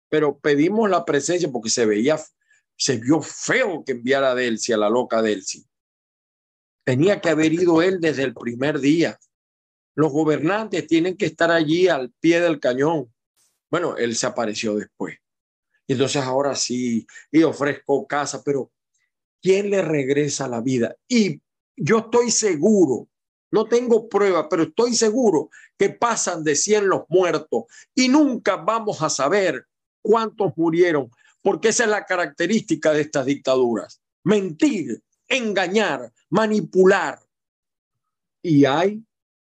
pero 0.08 0.38
pedimos 0.38 0.88
la 0.88 1.04
presencia 1.04 1.50
porque 1.50 1.68
se 1.68 1.84
veía, 1.84 2.18
se 2.76 2.96
vio 2.96 3.20
feo 3.20 3.84
que 3.84 3.92
enviara 3.92 4.30
a 4.30 4.34
Delcy, 4.34 4.72
a 4.72 4.78
la 4.78 4.88
loca 4.88 5.20
Delcy. 5.20 5.66
Tenía 6.84 7.20
que 7.20 7.28
haber 7.28 7.52
ido 7.52 7.82
él 7.82 8.00
desde 8.00 8.22
el 8.22 8.34
primer 8.34 8.80
día. 8.80 9.18
Los 9.94 10.10
gobernantes 10.10 10.86
tienen 10.86 11.16
que 11.16 11.26
estar 11.26 11.50
allí 11.50 11.88
al 11.88 12.10
pie 12.18 12.40
del 12.40 12.58
cañón. 12.58 13.12
Bueno, 13.70 13.96
él 13.96 14.16
se 14.16 14.26
apareció 14.26 14.74
después. 14.74 15.18
Entonces 15.86 16.22
ahora 16.22 16.56
sí, 16.56 17.06
y 17.30 17.42
ofrezco 17.42 18.06
casa, 18.06 18.42
pero 18.42 18.72
¿quién 19.40 19.70
le 19.70 19.82
regresa 19.82 20.48
la 20.48 20.60
vida? 20.60 20.96
Y 21.08 21.40
yo 21.82 21.98
estoy 21.98 22.30
seguro, 22.30 23.08
no 23.50 23.66
tengo 23.66 24.08
prueba, 24.08 24.48
pero 24.48 24.62
estoy 24.62 24.94
seguro 24.94 25.50
que 25.76 25.90
pasan 25.90 26.44
de 26.44 26.54
100 26.54 26.88
los 26.88 27.02
muertos 27.08 27.64
y 27.94 28.08
nunca 28.08 28.56
vamos 28.56 29.02
a 29.02 29.10
saber 29.10 29.66
cuántos 30.00 30.52
murieron, 30.56 31.10
porque 31.42 31.68
esa 31.68 31.84
es 31.84 31.90
la 31.90 32.06
característica 32.06 32.92
de 32.92 33.00
estas 33.02 33.26
dictaduras. 33.26 34.00
Mentir, 34.22 35.02
engañar, 35.26 36.12
manipular. 36.30 37.18
Y 38.42 38.64
hay, 38.64 39.02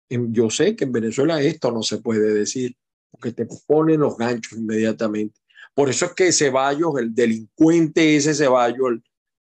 yo 0.10 0.50
sé 0.50 0.77
que 0.77 0.86
en 0.86 0.94
Venezuela 0.94 1.42
esto 1.42 1.72
no 1.72 1.84
se 1.84 1.98
puede 1.98 2.34
decir, 2.34 2.77
porque 3.12 3.34
te 3.34 3.46
ponen 3.68 4.00
los 4.00 4.18
ganchos 4.18 4.58
inmediatamente. 4.58 5.42
Por 5.75 5.89
eso 5.89 6.06
es 6.06 6.13
que 6.13 6.32
Ceballos, 6.32 6.98
el 7.00 7.13
delincuente 7.13 8.15
ese 8.15 8.34
Ceballos, 8.34 8.92
el, 8.92 9.03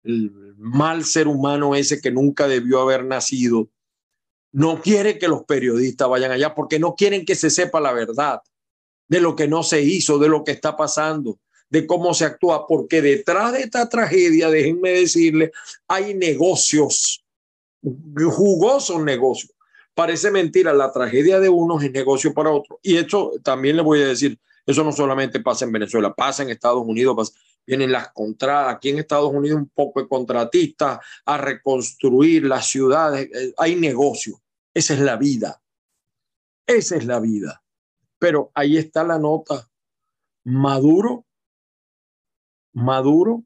el 0.04 0.32
mal 0.56 1.04
ser 1.04 1.28
humano 1.28 1.74
ese 1.74 2.00
que 2.00 2.10
nunca 2.10 2.48
debió 2.48 2.80
haber 2.80 3.04
nacido, 3.04 3.68
no 4.52 4.80
quiere 4.82 5.18
que 5.18 5.28
los 5.28 5.44
periodistas 5.44 6.08
vayan 6.08 6.30
allá 6.30 6.54
porque 6.54 6.78
no 6.78 6.94
quieren 6.94 7.24
que 7.24 7.34
se 7.34 7.50
sepa 7.50 7.80
la 7.80 7.92
verdad 7.92 8.40
de 9.08 9.20
lo 9.20 9.34
que 9.36 9.48
no 9.48 9.62
se 9.62 9.82
hizo, 9.82 10.18
de 10.18 10.28
lo 10.28 10.44
que 10.44 10.52
está 10.52 10.76
pasando, 10.76 11.38
de 11.68 11.86
cómo 11.86 12.14
se 12.14 12.24
actúa, 12.24 12.66
porque 12.66 13.00
detrás 13.02 13.52
de 13.52 13.60
esta 13.60 13.88
tragedia, 13.88 14.50
déjenme 14.50 14.90
decirle, 14.90 15.52
hay 15.88 16.14
negocios, 16.14 17.24
jugosos 17.82 19.02
negocios. 19.02 19.52
Parece 19.94 20.30
mentira, 20.30 20.72
la 20.72 20.92
tragedia 20.92 21.40
de 21.40 21.48
unos 21.48 21.82
es 21.82 21.92
negocio 21.92 22.32
para 22.32 22.50
otros. 22.50 22.78
Y 22.82 22.96
esto 22.96 23.32
también 23.42 23.76
le 23.76 23.82
voy 23.82 24.00
a 24.00 24.08
decir, 24.08 24.38
eso 24.64 24.84
no 24.84 24.92
solamente 24.92 25.40
pasa 25.40 25.64
en 25.64 25.72
Venezuela, 25.72 26.14
pasa 26.14 26.42
en 26.42 26.50
Estados 26.50 26.82
Unidos, 26.86 27.34
vienen 27.66 27.92
las 27.92 28.12
contratas, 28.12 28.76
aquí 28.76 28.90
en 28.90 28.98
Estados 28.98 29.32
Unidos 29.32 29.58
un 29.58 29.68
poco 29.68 30.00
de 30.00 30.08
contratistas 30.08 30.98
a 31.24 31.38
reconstruir 31.38 32.44
las 32.44 32.68
ciudades, 32.68 33.28
eh, 33.32 33.54
hay 33.56 33.76
negocio, 33.76 34.40
esa 34.74 34.94
es 34.94 35.00
la 35.00 35.16
vida, 35.16 35.62
esa 36.66 36.96
es 36.96 37.04
la 37.06 37.20
vida. 37.20 37.62
Pero 38.18 38.50
ahí 38.54 38.76
está 38.76 39.04
la 39.04 39.18
nota, 39.18 39.68
Maduro 40.44 41.26
Maduro, 42.72 43.44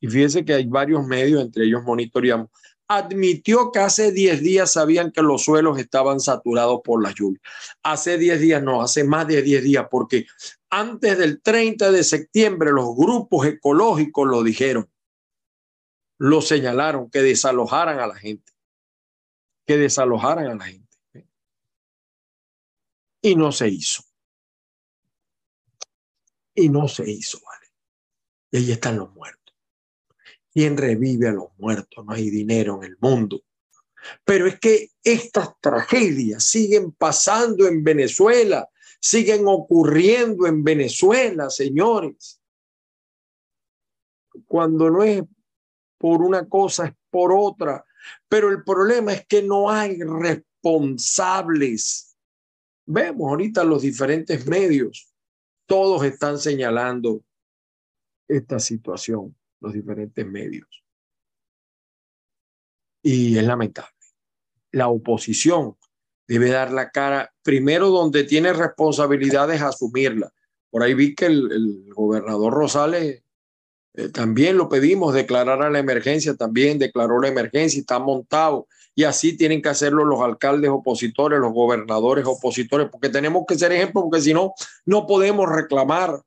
y 0.00 0.08
fíjese 0.08 0.44
que 0.44 0.54
hay 0.54 0.66
varios 0.66 1.06
medios, 1.06 1.42
entre 1.42 1.64
ellos 1.64 1.82
monitoreamos, 1.82 2.50
admitió 2.88 3.72
que 3.72 3.78
hace 3.78 4.12
10 4.12 4.42
días 4.42 4.72
sabían 4.72 5.10
que 5.10 5.22
los 5.22 5.42
suelos 5.42 5.78
estaban 5.78 6.20
saturados 6.20 6.80
por 6.84 7.02
la 7.02 7.12
lluvia. 7.12 7.40
Hace 7.82 8.18
10 8.18 8.40
días, 8.40 8.62
no, 8.62 8.82
hace 8.82 9.04
más 9.04 9.26
de 9.26 9.42
10 9.42 9.64
días, 9.64 9.86
porque 9.90 10.26
antes 10.70 11.18
del 11.18 11.40
30 11.40 11.90
de 11.92 12.04
septiembre 12.04 12.72
los 12.72 12.94
grupos 12.96 13.46
ecológicos 13.46 14.28
lo 14.28 14.42
dijeron, 14.42 14.90
lo 16.18 16.40
señalaron, 16.40 17.10
que 17.10 17.22
desalojaran 17.22 18.00
a 18.00 18.06
la 18.06 18.16
gente, 18.16 18.52
que 19.66 19.76
desalojaran 19.76 20.46
a 20.46 20.54
la 20.54 20.64
gente. 20.64 20.84
Y 23.22 23.36
no 23.36 23.52
se 23.52 23.68
hizo. 23.68 24.02
Y 26.54 26.68
no 26.68 26.88
se 26.88 27.10
hizo. 27.10 27.40
Y 28.50 28.58
ahí 28.58 28.70
están 28.70 28.98
los 28.98 29.12
muertos. 29.12 29.43
¿Quién 30.54 30.76
revive 30.76 31.28
a 31.28 31.32
los 31.32 31.48
muertos? 31.58 32.04
No 32.06 32.12
hay 32.12 32.30
dinero 32.30 32.76
en 32.76 32.84
el 32.84 32.96
mundo. 33.00 33.42
Pero 34.24 34.46
es 34.46 34.60
que 34.60 34.90
estas 35.02 35.58
tragedias 35.60 36.44
siguen 36.44 36.92
pasando 36.92 37.66
en 37.66 37.82
Venezuela, 37.82 38.68
siguen 39.00 39.46
ocurriendo 39.46 40.46
en 40.46 40.62
Venezuela, 40.62 41.50
señores. 41.50 42.40
Cuando 44.46 44.90
no 44.90 45.02
es 45.02 45.24
por 45.98 46.22
una 46.22 46.48
cosa, 46.48 46.86
es 46.86 46.94
por 47.10 47.32
otra. 47.32 47.84
Pero 48.28 48.48
el 48.50 48.62
problema 48.62 49.12
es 49.12 49.26
que 49.26 49.42
no 49.42 49.68
hay 49.70 49.98
responsables. 50.02 52.16
Vemos 52.86 53.28
ahorita 53.28 53.64
los 53.64 53.82
diferentes 53.82 54.46
medios, 54.46 55.12
todos 55.66 56.04
están 56.04 56.38
señalando 56.38 57.24
esta 58.28 58.60
situación, 58.60 59.34
los 59.64 59.72
diferentes 59.72 60.24
medios. 60.26 60.84
Y 63.02 63.36
es 63.36 63.44
lamentable. 63.44 63.90
La 64.70 64.88
oposición 64.88 65.76
debe 66.26 66.50
dar 66.50 66.70
la 66.70 66.90
cara, 66.90 67.32
primero 67.42 67.88
donde 67.88 68.24
tiene 68.24 68.52
responsabilidades, 68.52 69.62
asumirla. 69.62 70.32
Por 70.70 70.82
ahí 70.82 70.94
vi 70.94 71.14
que 71.14 71.26
el, 71.26 71.92
gobernador 71.94 72.52
Rosales 72.52 73.22
eh, 73.94 74.08
también 74.08 74.56
lo 74.56 74.68
pedimos, 74.68 75.14
declarar 75.14 75.62
a 75.62 75.70
la 75.70 75.78
emergencia, 75.78 76.34
también 76.34 76.78
declaró 76.78 77.20
la 77.20 77.28
emergencia 77.28 77.80
está 77.80 77.98
montado. 77.98 78.66
Y 78.94 79.04
así 79.04 79.36
tienen 79.36 79.62
que 79.62 79.68
hacerlo 79.68 80.04
los 80.04 80.20
alcaldes 80.20 80.70
opositores, 80.70 81.38
los 81.40 81.52
gobernadores 81.52 82.24
opositores, 82.26 82.88
porque 82.90 83.08
tenemos 83.08 83.44
que 83.46 83.58
ser 83.58 83.72
ejemplo, 83.72 84.02
porque 84.02 84.20
si 84.20 84.34
no, 84.34 84.54
no 84.84 85.06
podemos 85.06 85.48
reclamar 85.48 86.22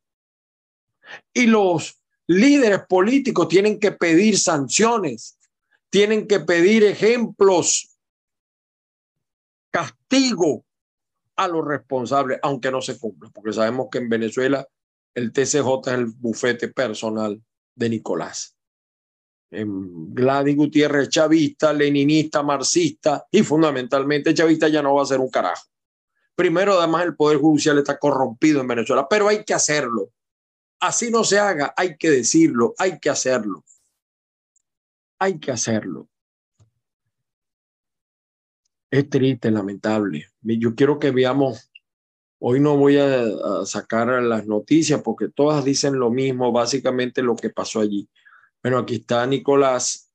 y 1.34 1.48
los 1.48 1.98
líderes 2.28 2.82
políticos 2.88 3.48
tienen 3.48 3.80
que 3.80 3.92
pedir 3.92 4.38
sanciones, 4.38 5.38
tienen 5.90 6.28
que 6.28 6.40
pedir 6.42 6.84
ejemplos, 6.84 7.98
castigo 9.72 10.66
a 11.36 11.48
los 11.48 11.66
responsables, 11.66 12.40
aunque 12.42 12.72
no 12.72 12.82
se 12.82 13.00
cumpla, 13.00 13.30
porque 13.34 13.54
sabemos 13.54 13.88
que 13.92 14.00
en 14.00 14.10
Venezuela 14.10 14.68
el 15.14 15.32
TCJ 15.32 15.88
es 15.88 15.94
el 15.94 16.06
bufete 16.06 16.68
personal 16.68 17.42
de 17.76 17.90
Nicolás. 17.90 18.56
En 19.50 20.14
Gladys 20.14 20.58
Gutiérrez 20.58 21.10
chavista, 21.10 21.72
leninista, 21.72 22.44
marxista 22.44 23.26
y 23.32 23.44
fundamentalmente 23.44 24.34
chavista 24.34 24.68
ya 24.68 24.82
no 24.82 24.96
va 24.96 25.04
a 25.04 25.06
ser 25.06 25.20
un 25.20 25.30
carajo. 25.30 25.64
Primero, 26.36 26.80
además, 26.80 27.06
el 27.06 27.16
Poder 27.16 27.40
Judicial 27.40 27.78
está 27.78 27.98
corrompido 27.98 28.62
en 28.62 28.68
Venezuela, 28.68 29.08
pero 29.10 29.28
hay 29.28 29.44
que 29.44 29.54
hacerlo. 29.54 30.10
Así 30.80 31.10
no 31.10 31.24
se 31.24 31.40
haga, 31.40 31.74
hay 31.76 31.98
que 31.98 32.10
decirlo, 32.10 32.76
hay 32.78 33.00
que 33.00 33.10
hacerlo. 33.10 33.64
Hay 35.20 35.40
que 35.40 35.52
hacerlo. 35.52 36.08
Es 38.92 39.10
triste, 39.10 39.52
lamentable. 39.52 40.28
Yo 40.42 40.76
quiero 40.76 41.00
que 41.00 41.12
veamos, 41.12 41.72
hoy 42.40 42.60
no 42.60 42.78
voy 42.78 42.98
a, 42.98 43.66
sacar 43.66 44.08
las 44.24 44.46
noticias 44.46 45.02
porque 45.02 45.30
todas 45.30 45.66
dicen 45.66 46.00
lo 46.00 46.12
mismo, 46.12 46.52
básicamente 46.52 47.22
lo 47.22 47.36
que 47.36 47.50
pasó 47.50 47.82
allí. 47.82 48.08
Bueno, 48.62 48.78
aquí 48.78 48.96
está 48.96 49.26
Nicolás. 49.26 50.12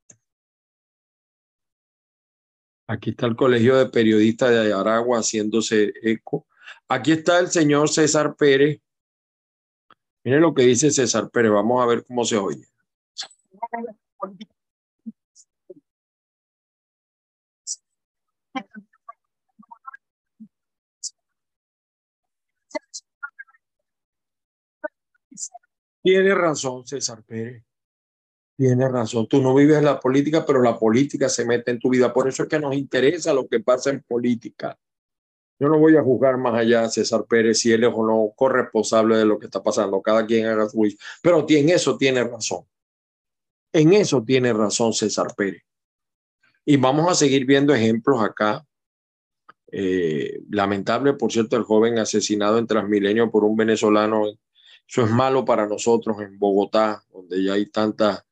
Aquí 2.86 3.10
está 3.10 3.26
el 3.26 3.36
Colegio 3.36 3.76
de 3.76 3.86
Periodistas 3.86 4.50
de 4.50 4.72
Aragua 4.72 5.18
haciéndose 5.18 5.92
eco. 6.02 6.46
Aquí 6.88 7.12
está 7.12 7.38
el 7.38 7.48
señor 7.48 7.88
César 7.88 8.36
Pérez, 8.36 8.81
Mire 10.24 10.40
lo 10.40 10.54
que 10.54 10.62
dice 10.62 10.90
César 10.90 11.30
Pérez, 11.30 11.50
vamos 11.50 11.82
a 11.82 11.86
ver 11.86 12.04
cómo 12.04 12.24
se 12.24 12.36
oye. 12.36 12.64
Tiene 26.02 26.34
razón 26.34 26.86
César 26.86 27.22
Pérez. 27.24 27.64
Tiene 28.56 28.88
razón. 28.88 29.26
Tú 29.28 29.40
no 29.40 29.54
vives 29.54 29.82
la 29.82 29.98
política, 29.98 30.44
pero 30.46 30.62
la 30.62 30.78
política 30.78 31.28
se 31.28 31.44
mete 31.44 31.70
en 31.72 31.78
tu 31.78 31.90
vida. 31.90 32.12
Por 32.12 32.28
eso 32.28 32.44
es 32.44 32.48
que 32.48 32.60
nos 32.60 32.74
interesa 32.74 33.32
lo 33.32 33.48
que 33.48 33.60
pasa 33.60 33.90
en 33.90 34.02
política. 34.02 34.78
Yo 35.62 35.68
no 35.68 35.78
voy 35.78 35.96
a 35.96 36.02
juzgar 36.02 36.38
más 36.38 36.54
allá 36.54 36.82
a 36.82 36.88
César 36.88 37.24
Pérez 37.24 37.60
si 37.60 37.70
él 37.70 37.84
es 37.84 37.90
o 37.94 38.04
no 38.04 38.32
corresponsable 38.34 39.16
de 39.16 39.24
lo 39.24 39.38
que 39.38 39.46
está 39.46 39.62
pasando. 39.62 40.02
Cada 40.02 40.26
quien 40.26 40.46
haga 40.46 40.68
su 40.68 40.76
juicio. 40.76 40.98
Pero 41.22 41.46
en 41.48 41.68
eso 41.68 41.96
tiene 41.96 42.24
razón. 42.24 42.64
En 43.72 43.92
eso 43.92 44.24
tiene 44.24 44.52
razón 44.52 44.92
César 44.92 45.28
Pérez. 45.36 45.62
Y 46.64 46.78
vamos 46.78 47.08
a 47.08 47.14
seguir 47.14 47.46
viendo 47.46 47.72
ejemplos 47.72 48.20
acá. 48.20 48.66
Eh, 49.70 50.40
lamentable, 50.50 51.12
por 51.12 51.30
cierto, 51.30 51.56
el 51.56 51.62
joven 51.62 51.96
asesinado 52.00 52.58
en 52.58 52.66
Transmilenio 52.66 53.30
por 53.30 53.44
un 53.44 53.54
venezolano. 53.54 54.24
Eso 54.88 55.04
es 55.04 55.10
malo 55.12 55.44
para 55.44 55.68
nosotros 55.68 56.20
en 56.22 56.40
Bogotá, 56.40 57.04
donde 57.12 57.40
ya 57.40 57.52
hay 57.52 57.66
tanta... 57.66 58.26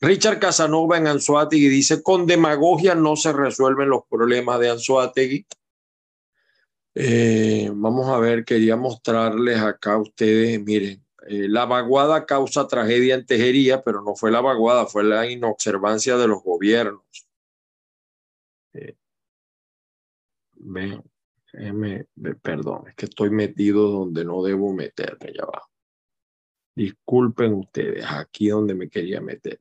Richard 0.00 0.40
Casanova 0.40 0.96
en 0.98 1.06
Anzuategui 1.06 1.68
dice, 1.68 2.02
con 2.02 2.26
demagogia 2.26 2.96
no 2.96 3.14
se 3.14 3.32
resuelven 3.32 3.88
los 3.88 4.02
problemas 4.10 4.58
de 4.58 4.70
Anzuategui 4.70 5.46
eh, 6.94 7.70
vamos 7.74 8.08
a 8.08 8.18
ver, 8.18 8.44
quería 8.44 8.76
mostrarles 8.76 9.58
acá 9.58 9.94
a 9.94 9.98
ustedes, 9.98 10.62
miren, 10.62 11.02
eh, 11.26 11.48
la 11.48 11.66
vaguada 11.66 12.26
causa 12.26 12.66
tragedia 12.66 13.14
en 13.14 13.24
Tejería, 13.26 13.82
pero 13.82 14.02
no 14.02 14.14
fue 14.14 14.30
la 14.30 14.40
vaguada, 14.40 14.86
fue 14.86 15.04
la 15.04 15.30
inobservancia 15.30 16.16
de 16.16 16.28
los 16.28 16.42
gobiernos. 16.42 17.02
Eh, 18.74 18.96
perdón, 22.42 22.88
es 22.88 22.94
que 22.94 23.06
estoy 23.06 23.30
metido 23.30 23.90
donde 23.90 24.24
no 24.24 24.42
debo 24.42 24.72
meterme 24.72 25.28
allá 25.28 25.42
abajo. 25.42 25.70
Disculpen 26.74 27.54
ustedes, 27.54 28.04
aquí 28.08 28.48
donde 28.48 28.74
me 28.74 28.88
quería 28.88 29.20
meter. 29.20 29.60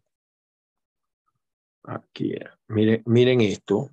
Aquí, 1.84 2.36
miren, 2.68 3.04
miren 3.06 3.42
esto. 3.42 3.90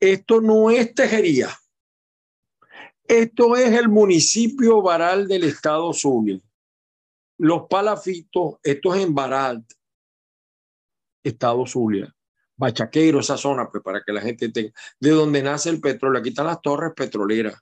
Esto 0.00 0.40
no 0.40 0.70
es 0.70 0.94
Tejería. 0.94 1.48
Esto 3.04 3.56
es 3.56 3.72
el 3.72 3.88
municipio 3.88 4.80
Baral 4.80 5.28
del 5.28 5.44
estado 5.44 5.92
Zulia. 5.92 6.40
Los 7.38 7.66
palafitos, 7.68 8.56
esto 8.62 8.94
es 8.94 9.02
en 9.02 9.14
Baral, 9.14 9.64
estado 11.22 11.66
Zulia. 11.66 12.14
Bachaqueiro, 12.56 13.20
esa 13.20 13.36
zona, 13.36 13.68
pues 13.70 13.82
para 13.82 14.02
que 14.02 14.12
la 14.12 14.20
gente 14.20 14.48
tenga, 14.50 14.72
de 15.00 15.10
donde 15.10 15.42
nace 15.42 15.68
el 15.70 15.80
petróleo. 15.80 16.20
Aquí 16.20 16.28
están 16.28 16.46
las 16.46 16.60
torres 16.60 16.92
petroleras. 16.94 17.60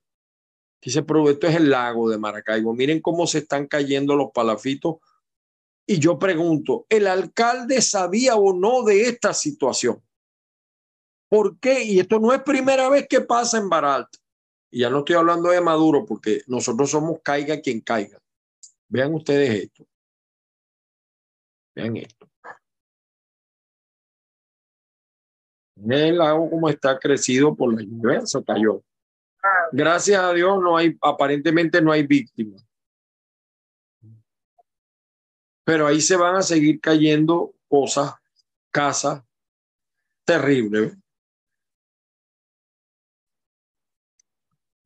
Aquí 0.79 0.90
se 0.90 1.00
esto 1.00 1.46
es 1.46 1.57
el 1.57 1.70
lago 1.70 2.09
de 2.11 2.18
Maracaibo. 2.18 2.74
Miren 2.74 3.00
cómo 3.00 3.26
se 3.26 3.38
están 3.38 3.66
cayendo 3.66 4.16
los 4.16 4.31
palafitos. 4.33 4.96
Y 5.87 5.98
yo 5.98 6.18
pregunto, 6.18 6.87
¿el 6.88 7.07
alcalde 7.07 7.83
sabía 7.83 8.37
o 8.37 8.53
no 8.53 8.83
de 8.83 9.03
esta 9.03 9.35
situación? 9.35 10.03
¿Por 11.29 11.59
qué? 11.59 11.85
Y 11.85 12.00
esto 12.00 12.18
no 12.18 12.33
es 12.33 12.42
primera 12.42 12.88
vez 12.88 13.07
que 13.09 13.20
pasa 13.20 13.59
en 13.59 13.68
Baral. 13.68 14.07
Y 14.71 14.81
ya 14.81 14.91
no 14.91 14.99
estoy 15.01 15.17
hablando 15.17 15.51
de 15.51 15.61
Maduro 15.61 16.07
porque 16.07 16.43
nosotros 16.47 16.91
somos 16.91 17.19
caiga 17.23 17.61
quien 17.61 17.81
caiga. 17.81 18.19
Vean 18.89 19.15
ustedes 19.15 19.65
esto. 19.65 19.87
Vean 21.75 21.97
esto. 21.97 22.29
el 25.77 26.19
lago 26.19 26.51
como 26.51 26.69
está 26.69 26.99
crecido 26.99 27.55
por 27.55 27.75
la 27.75 27.83
lluvia, 27.83 28.23
cayó. 28.47 28.83
Gracias 29.73 30.21
a 30.21 30.33
Dios 30.33 30.61
no 30.61 30.77
hay, 30.77 30.97
aparentemente 31.01 31.81
no 31.81 31.91
hay 31.91 32.07
víctimas. 32.07 32.65
Pero 35.65 35.87
ahí 35.87 36.01
se 36.01 36.17
van 36.17 36.37
a 36.37 36.43
seguir 36.43 36.81
cayendo 36.81 37.55
cosas, 37.69 38.15
casas 38.71 39.23
terribles. 40.25 40.97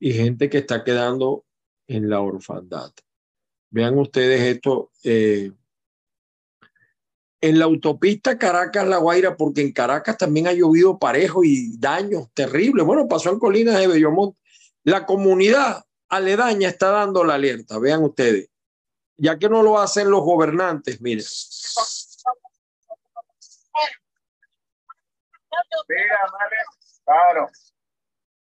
Y 0.04 0.12
gente 0.12 0.50
que 0.50 0.58
está 0.58 0.84
quedando 0.84 1.46
en 1.86 2.10
la 2.10 2.20
orfandad. 2.20 2.92
Vean 3.70 3.98
ustedes 3.98 4.38
esto. 4.42 4.90
Eh, 5.02 5.50
en 7.40 7.58
la 7.58 7.64
autopista 7.64 8.36
Caracas-La 8.36 8.98
Guaira, 8.98 9.34
porque 9.34 9.62
en 9.62 9.72
Caracas 9.72 10.18
también 10.18 10.46
ha 10.46 10.52
llovido 10.52 10.98
parejo 10.98 11.42
y 11.42 11.74
daños 11.78 12.28
terribles. 12.34 12.84
Bueno, 12.84 13.08
pasó 13.08 13.30
en 13.30 13.38
Colinas 13.38 13.78
de 13.78 13.86
Bellomonte. 13.86 14.38
La 14.82 15.06
comunidad 15.06 15.86
aledaña 16.10 16.68
está 16.68 16.90
dando 16.90 17.24
la 17.24 17.36
alerta, 17.36 17.78
vean 17.78 18.04
ustedes. 18.04 18.50
Ya 19.16 19.38
que 19.38 19.48
no 19.48 19.62
lo 19.62 19.78
hacen 19.78 20.10
los 20.10 20.20
gobernantes, 20.20 21.00
miren. 21.00 21.24
Claro. 27.06 27.48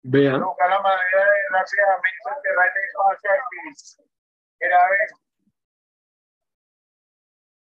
Vean. 0.09 0.41
la 0.41 0.81
manera 0.81 1.25
de 1.25 1.41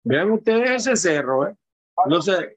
Vean 0.04 0.30
ustedes 0.30 0.70
ese 0.70 0.96
cerro, 0.96 1.48
¿eh? 1.48 1.56
Entonces, 2.04 2.56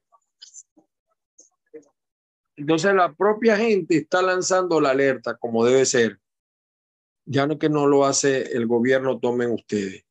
entonces 2.55 2.93
la 2.93 3.11
propia 3.13 3.57
gente 3.57 3.97
está 3.97 4.21
lanzando 4.21 4.79
la 4.79 4.91
alerta 4.91 5.35
como 5.37 5.65
debe 5.65 5.85
ser. 5.85 6.19
Ya 7.25 7.47
no 7.47 7.57
que 7.57 7.69
no 7.69 7.87
lo 7.87 8.05
hace 8.05 8.55
el 8.55 8.67
gobierno, 8.67 9.19
tomen 9.19 9.51
ustedes. 9.51 10.05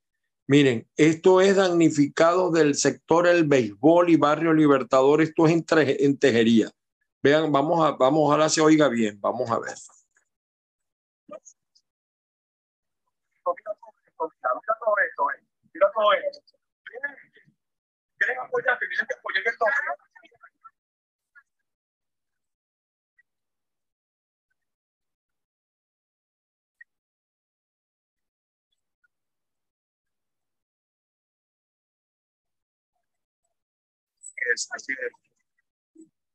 Miren, 0.49 0.89
esto 0.97 1.41
es 1.41 1.55
damnificado 1.55 2.51
del 2.51 2.75
sector 2.75 3.29
el 3.29 3.45
béisbol 3.45 4.11
y 4.11 4.17
barrio 4.17 4.53
Libertador, 4.55 5.23
esto 5.23 5.47
es 5.47 5.53
en, 5.53 6.19
tejería. 6.19 6.71
Vean, 7.23 7.51
vamos 7.51 7.85
a, 7.85 7.93
vamos, 7.93 8.21
ojalá 8.25 8.49
se 8.49 8.61
oiga 8.61 8.89
bien, 8.89 9.21
vamos 9.21 9.51
a 9.51 9.59
ver. 9.59 9.75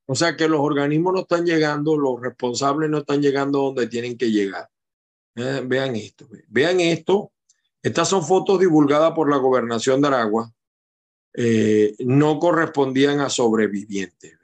O 0.06 0.16
sea 0.16 0.36
que 0.36 0.48
los 0.48 0.60
organismos 0.60 1.14
no 1.14 1.20
están 1.22 1.46
llegando, 1.46 1.98
los 1.98 2.22
responsables 2.22 2.90
no 2.90 3.00
están 3.00 3.22
llegando 3.22 3.60
donde 3.60 3.88
tienen 3.88 4.18
que 4.18 4.32
llegar. 4.32 4.70
Eh, 5.36 5.62
vean 5.66 5.96
esto, 5.96 6.28
vean 6.48 6.80
esto. 6.80 7.32
Estas 7.82 8.10
son 8.10 8.24
fotos 8.24 8.60
divulgadas 8.60 9.14
por 9.14 9.30
la 9.30 9.38
gobernación 9.38 10.02
de 10.02 10.08
Aragua 10.08 10.54
eh, 11.34 11.96
no 12.00 12.40
correspondían 12.40 13.20
a 13.20 13.30
sobrevivientes. 13.30 14.38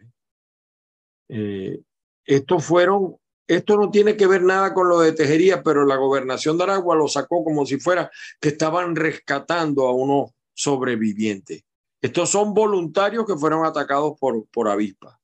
Eh, 1.27 1.79
estos 2.25 2.65
fueron, 2.65 3.17
esto 3.47 3.77
no 3.77 3.91
tiene 3.91 4.17
que 4.17 4.25
ver 4.25 4.41
nada 4.41 4.73
con 4.73 4.89
lo 4.89 4.99
de 4.99 5.11
Tejería, 5.11 5.61
pero 5.61 5.85
la 5.85 5.97
gobernación 5.97 6.57
de 6.57 6.63
Aragua 6.63 6.95
lo 6.95 7.07
sacó 7.07 7.43
como 7.43 7.65
si 7.65 7.79
fuera 7.79 8.09
que 8.39 8.49
estaban 8.49 8.95
rescatando 8.95 9.87
a 9.87 9.93
unos 9.93 10.31
sobrevivientes. 10.53 11.63
Estos 12.01 12.29
son 12.29 12.53
voluntarios 12.53 13.25
que 13.25 13.35
fueron 13.35 13.65
atacados 13.65 14.17
por, 14.19 14.47
por 14.47 14.67
avispas, 14.67 15.18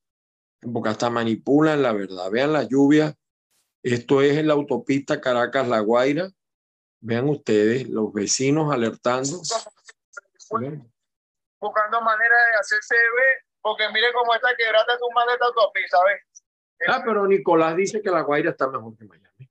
porque 0.72 0.90
hasta 0.90 1.10
manipulan 1.10 1.82
la 1.82 1.92
verdad. 1.92 2.30
Vean 2.30 2.52
la 2.52 2.64
lluvia. 2.64 3.14
Esto 3.82 4.20
es 4.20 4.36
en 4.36 4.48
la 4.48 4.54
autopista 4.54 5.20
Caracas-La 5.20 5.80
Guaira. 5.80 6.30
Vean 7.00 7.28
ustedes, 7.28 7.88
los 7.88 8.12
vecinos 8.12 8.72
alertando 8.72 9.40
buscando 11.60 12.00
maneras 12.00 12.38
de 12.50 12.58
hacerse 12.60 12.94
ver, 12.94 13.44
porque 13.60 13.84
mire 13.92 14.12
cómo 14.12 14.34
está 14.34 14.48
quebrada 14.56 14.98
su 14.98 15.10
madre 15.14 15.34
esta 15.34 15.46
autopista. 15.46 15.98
Ah, 16.88 17.02
pero 17.04 17.26
Nicolás 17.26 17.76
dice 17.76 18.02
que 18.02 18.10
La 18.10 18.22
Guaira 18.22 18.50
está 18.50 18.68
mejor 18.68 18.96
que 18.96 19.04
Miami. 19.04 19.50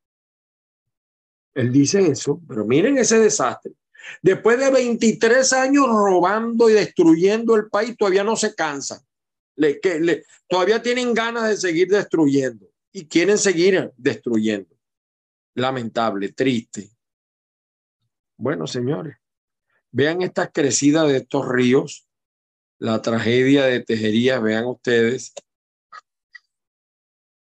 Él 1.55 1.71
dice 1.71 2.05
eso, 2.05 2.39
pero 2.47 2.65
miren 2.65 2.97
ese 2.97 3.19
desastre. 3.19 3.73
Después 4.21 4.59
de 4.59 4.69
23 4.69 5.53
años 5.53 5.87
robando 5.87 6.69
y 6.69 6.73
destruyendo 6.73 7.55
el 7.55 7.69
país, 7.69 7.97
todavía 7.97 8.23
no 8.23 8.35
se 8.35 8.53
cansan. 8.53 8.99
Le, 9.57 9.79
que, 9.79 9.99
le, 9.99 10.25
todavía 10.47 10.81
tienen 10.81 11.13
ganas 11.13 11.47
de 11.49 11.57
seguir 11.57 11.87
destruyendo 11.87 12.67
y 12.91 13.07
quieren 13.07 13.37
seguir 13.37 13.91
destruyendo. 13.95 14.75
Lamentable, 15.53 16.33
triste. 16.33 16.89
Bueno, 18.37 18.67
señores, 18.67 19.15
Vean 19.97 20.21
estas 20.21 20.51
crecidas 20.51 21.07
de 21.07 21.15
estos 21.15 21.47
ríos, 21.47 22.05
la 22.79 23.01
tragedia 23.01 23.63
de 23.63 23.79
Tejerías, 23.81 24.43
vean 24.43 24.65
ustedes. 24.65 25.33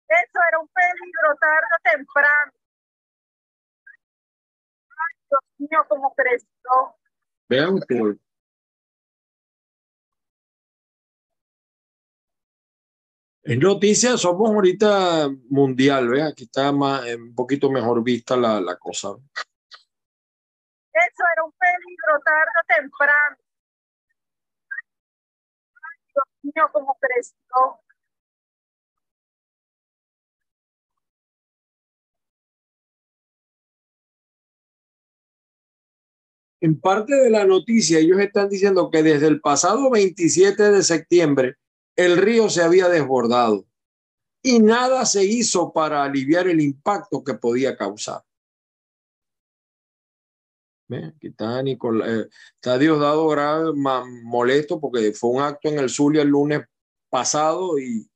Eso 0.07 0.39
era 0.47 0.59
un 0.61 0.69
peligro 0.69 1.35
tarde 1.41 1.67
o 1.75 1.81
temprano. 1.91 2.51
Ay, 4.87 5.13
Dios 5.29 5.41
mío, 5.57 5.85
cómo 5.89 6.15
creció. 6.15 6.95
Vean 7.49 7.73
ustedes. 7.73 8.15
En 13.49 13.59
noticias 13.59 14.19
somos 14.19 14.49
ahorita 14.49 15.29
mundial, 15.47 16.09
¿ve? 16.09 16.21
Aquí 16.21 16.43
está 16.43 16.73
más, 16.73 17.05
un 17.15 17.33
poquito 17.33 17.71
mejor 17.71 18.03
vista 18.03 18.35
la, 18.35 18.59
la 18.59 18.75
cosa. 18.75 19.07
Eso 20.91 21.23
era 21.31 21.45
un 21.45 21.53
peligro 21.53 22.19
tarde 22.25 22.51
o 22.51 22.65
temprano. 22.75 23.37
Ay, 25.75 25.97
Dios 26.13 26.25
mío, 26.43 26.69
cómo 26.73 26.97
creció. 26.99 27.79
En 36.59 36.81
parte 36.81 37.15
de 37.15 37.29
la 37.29 37.45
noticia, 37.45 37.99
ellos 37.99 38.19
están 38.19 38.49
diciendo 38.49 38.89
que 38.91 39.03
desde 39.03 39.27
el 39.27 39.39
pasado 39.39 39.89
27 39.89 40.69
de 40.69 40.83
septiembre 40.83 41.55
el 41.97 42.15
río 42.15 42.49
se 42.49 42.61
había 42.61 42.87
desbordado 42.87 43.65
y 44.41 44.59
nada 44.59 45.05
se 45.05 45.25
hizo 45.25 45.73
para 45.73 46.03
aliviar 46.03 46.47
el 46.47 46.61
impacto 46.61 47.23
que 47.23 47.33
podía 47.33 47.75
causar. 47.75 48.23
Aquí 50.89 51.27
está 51.27 51.61
Nicolás, 51.61 52.07
eh, 52.07 52.29
está 52.55 52.77
Diosdado 52.77 53.27
grave, 53.27 53.73
molesto 54.23 54.79
porque 54.79 55.11
fue 55.11 55.31
un 55.31 55.41
acto 55.41 55.67
en 55.67 55.79
el 55.79 55.89
Zulia 55.89 56.21
el 56.21 56.29
lunes 56.29 56.61
pasado 57.09 57.77
y 57.77 58.09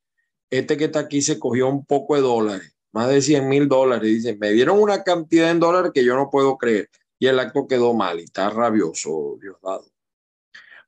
este 0.49 0.77
que 0.77 0.85
está 0.85 0.99
aquí 0.99 1.21
se 1.21 1.37
cogió 1.37 1.67
un 1.67 1.85
poco 1.85 2.15
de 2.15 2.21
dólares, 2.21 2.73
más 2.93 3.09
de 3.09 3.21
100 3.21 3.49
mil 3.49 3.67
dólares. 3.67 4.03
Dicen, 4.03 4.37
me 4.39 4.51
dieron 4.51 4.79
una 4.79 5.03
cantidad 5.03 5.51
en 5.51 5.59
dólares 5.59 5.91
que 5.93 6.05
yo 6.05 6.15
no 6.15 6.29
puedo 6.29 6.57
creer 6.57 6.89
y 7.19 7.27
el 7.27 7.39
acto 7.39 7.67
quedó 7.67 7.93
mal 7.93 8.19
y 8.21 8.23
está 8.23 8.49
rabioso 8.49 9.37
Diosdado. 9.41 9.90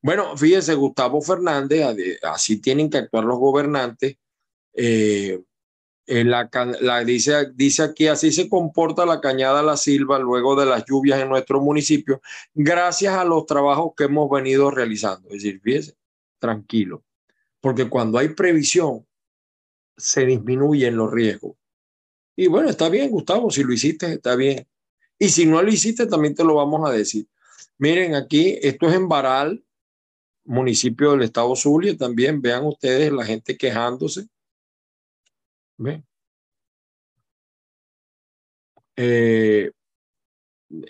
Bueno, 0.04 0.36
fíjese, 0.36 0.74
Gustavo 0.76 1.22
Fernández, 1.22 2.20
así 2.24 2.60
tienen 2.60 2.90
que 2.90 2.98
actuar 2.98 3.24
los 3.24 3.40
gobernantes. 3.40 4.18
Eh, 4.74 5.42
la, 6.06 7.04
dice, 7.06 7.52
dice 7.54 7.84
aquí, 7.84 8.08
así 8.08 8.34
se 8.34 8.50
comporta 8.50 9.06
la 9.06 9.22
cañada 9.22 9.64
La 9.64 9.78
Silva 9.78 10.20
luego 10.20 10.58
de 10.58 10.66
las 10.66 10.84
lluvias 10.86 11.22
en 11.22 11.30
nuestro 11.30 11.62
municipio, 11.62 12.22
gracias 12.54 13.16
a 13.16 13.24
los 13.24 13.46
trabajos 13.46 13.94
que 13.96 14.04
hemos 14.04 14.30
venido 14.30 14.70
realizando. 14.70 15.30
Es 15.30 15.36
decir, 15.36 15.62
fíjese, 15.62 15.96
tranquilo, 16.38 17.06
porque 17.62 17.88
cuando 17.88 18.18
hay 18.18 18.30
previsión, 18.30 19.08
se 19.96 20.26
disminuyen 20.26 20.98
los 20.98 21.14
riesgos. 21.14 21.56
Y 22.36 22.48
bueno, 22.48 22.70
está 22.70 22.90
bien, 22.90 23.10
Gustavo, 23.10 23.50
si 23.50 23.64
lo 23.64 23.72
hiciste, 23.72 24.12
está 24.12 24.36
bien. 24.36 24.68
Y 25.18 25.30
si 25.30 25.46
no 25.46 25.62
lo 25.62 25.70
hiciste, 25.70 26.08
también 26.08 26.36
te 26.36 26.44
lo 26.44 26.56
vamos 26.56 26.90
a 26.90 26.92
decir. 26.92 27.26
Miren, 27.78 28.16
aquí, 28.16 28.60
esto 28.62 28.90
es 28.90 28.96
en 28.96 29.08
Baral, 29.08 29.64
municipio 30.46 31.12
del 31.12 31.24
estado 31.24 31.56
Zulia, 31.56 31.98
también 31.98 32.42
vean 32.42 32.66
ustedes 32.66 33.12
la 33.12 33.26
gente 33.26 33.58
quejándose. 33.58 34.28
¿Ven? 35.78 36.06
Eh, 38.96 39.72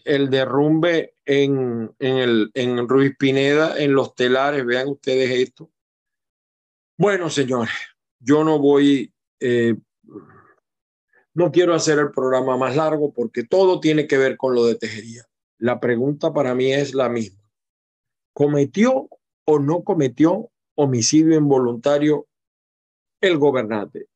el 0.05 0.29
derrumbe 0.29 1.15
en, 1.25 1.93
en, 1.99 2.17
el, 2.17 2.51
en 2.53 2.87
Ruiz 2.87 3.15
Pineda, 3.17 3.77
en 3.77 3.93
los 3.93 4.15
telares, 4.15 4.65
vean 4.65 4.89
ustedes 4.89 5.29
esto. 5.31 5.71
Bueno, 6.97 7.29
señores, 7.29 7.73
yo 8.19 8.43
no 8.43 8.59
voy, 8.59 9.13
eh, 9.39 9.75
no 11.33 11.51
quiero 11.51 11.73
hacer 11.73 11.99
el 11.99 12.11
programa 12.11 12.57
más 12.57 12.75
largo 12.75 13.11
porque 13.11 13.43
todo 13.43 13.79
tiene 13.79 14.07
que 14.07 14.17
ver 14.17 14.37
con 14.37 14.53
lo 14.53 14.65
de 14.65 14.75
tejería. 14.75 15.25
La 15.57 15.79
pregunta 15.79 16.33
para 16.33 16.53
mí 16.55 16.71
es 16.71 16.93
la 16.93 17.09
misma. 17.09 17.41
¿Cometió 18.33 19.09
o 19.45 19.59
no 19.59 19.83
cometió 19.83 20.49
homicidio 20.75 21.37
involuntario 21.37 22.27
el 23.21 23.37
gobernante? 23.37 24.07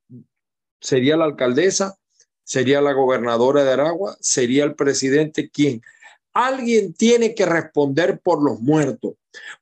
¿Sería 0.79 1.17
la 1.17 1.25
alcaldesa? 1.25 1.97
¿Sería 2.43 2.81
la 2.81 2.93
gobernadora 2.93 3.63
de 3.63 3.71
Aragua? 3.71 4.17
¿Sería 4.21 4.63
el 4.63 4.75
presidente? 4.75 5.49
¿Quién? 5.49 5.81
Alguien 6.33 6.93
tiene 6.93 7.33
que 7.33 7.45
responder 7.45 8.19
por 8.19 8.43
los 8.43 8.59
muertos, 8.59 9.15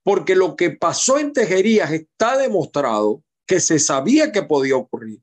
porque 0.03 0.35
lo 0.35 0.55
que 0.55 0.71
pasó 0.71 1.17
en 1.17 1.33
Tejerías 1.33 1.91
está 1.91 2.37
demostrado 2.37 3.23
que 3.45 3.59
se 3.59 3.79
sabía 3.79 4.31
que 4.31 4.43
podía 4.43 4.75
ocurrir. 4.75 5.21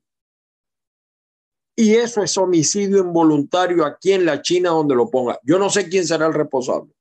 Y 1.75 1.95
eso 1.95 2.23
es 2.23 2.37
homicidio 2.37 2.99
involuntario 2.99 3.85
aquí 3.85 4.13
en 4.13 4.25
la 4.25 4.41
China 4.41 4.69
donde 4.69 4.95
lo 4.95 5.09
ponga. 5.09 5.39
Yo 5.43 5.57
no 5.57 5.69
sé 5.69 5.89
quién 5.89 6.05
será 6.05 6.27
el 6.27 6.33
responsable. 6.33 6.91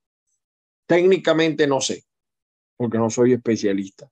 Técnicamente 0.87 1.67
no 1.67 1.81
sé 1.81 2.05
porque 2.77 2.99
no 2.99 3.11
soy 3.11 3.33
especialista. 3.33 4.11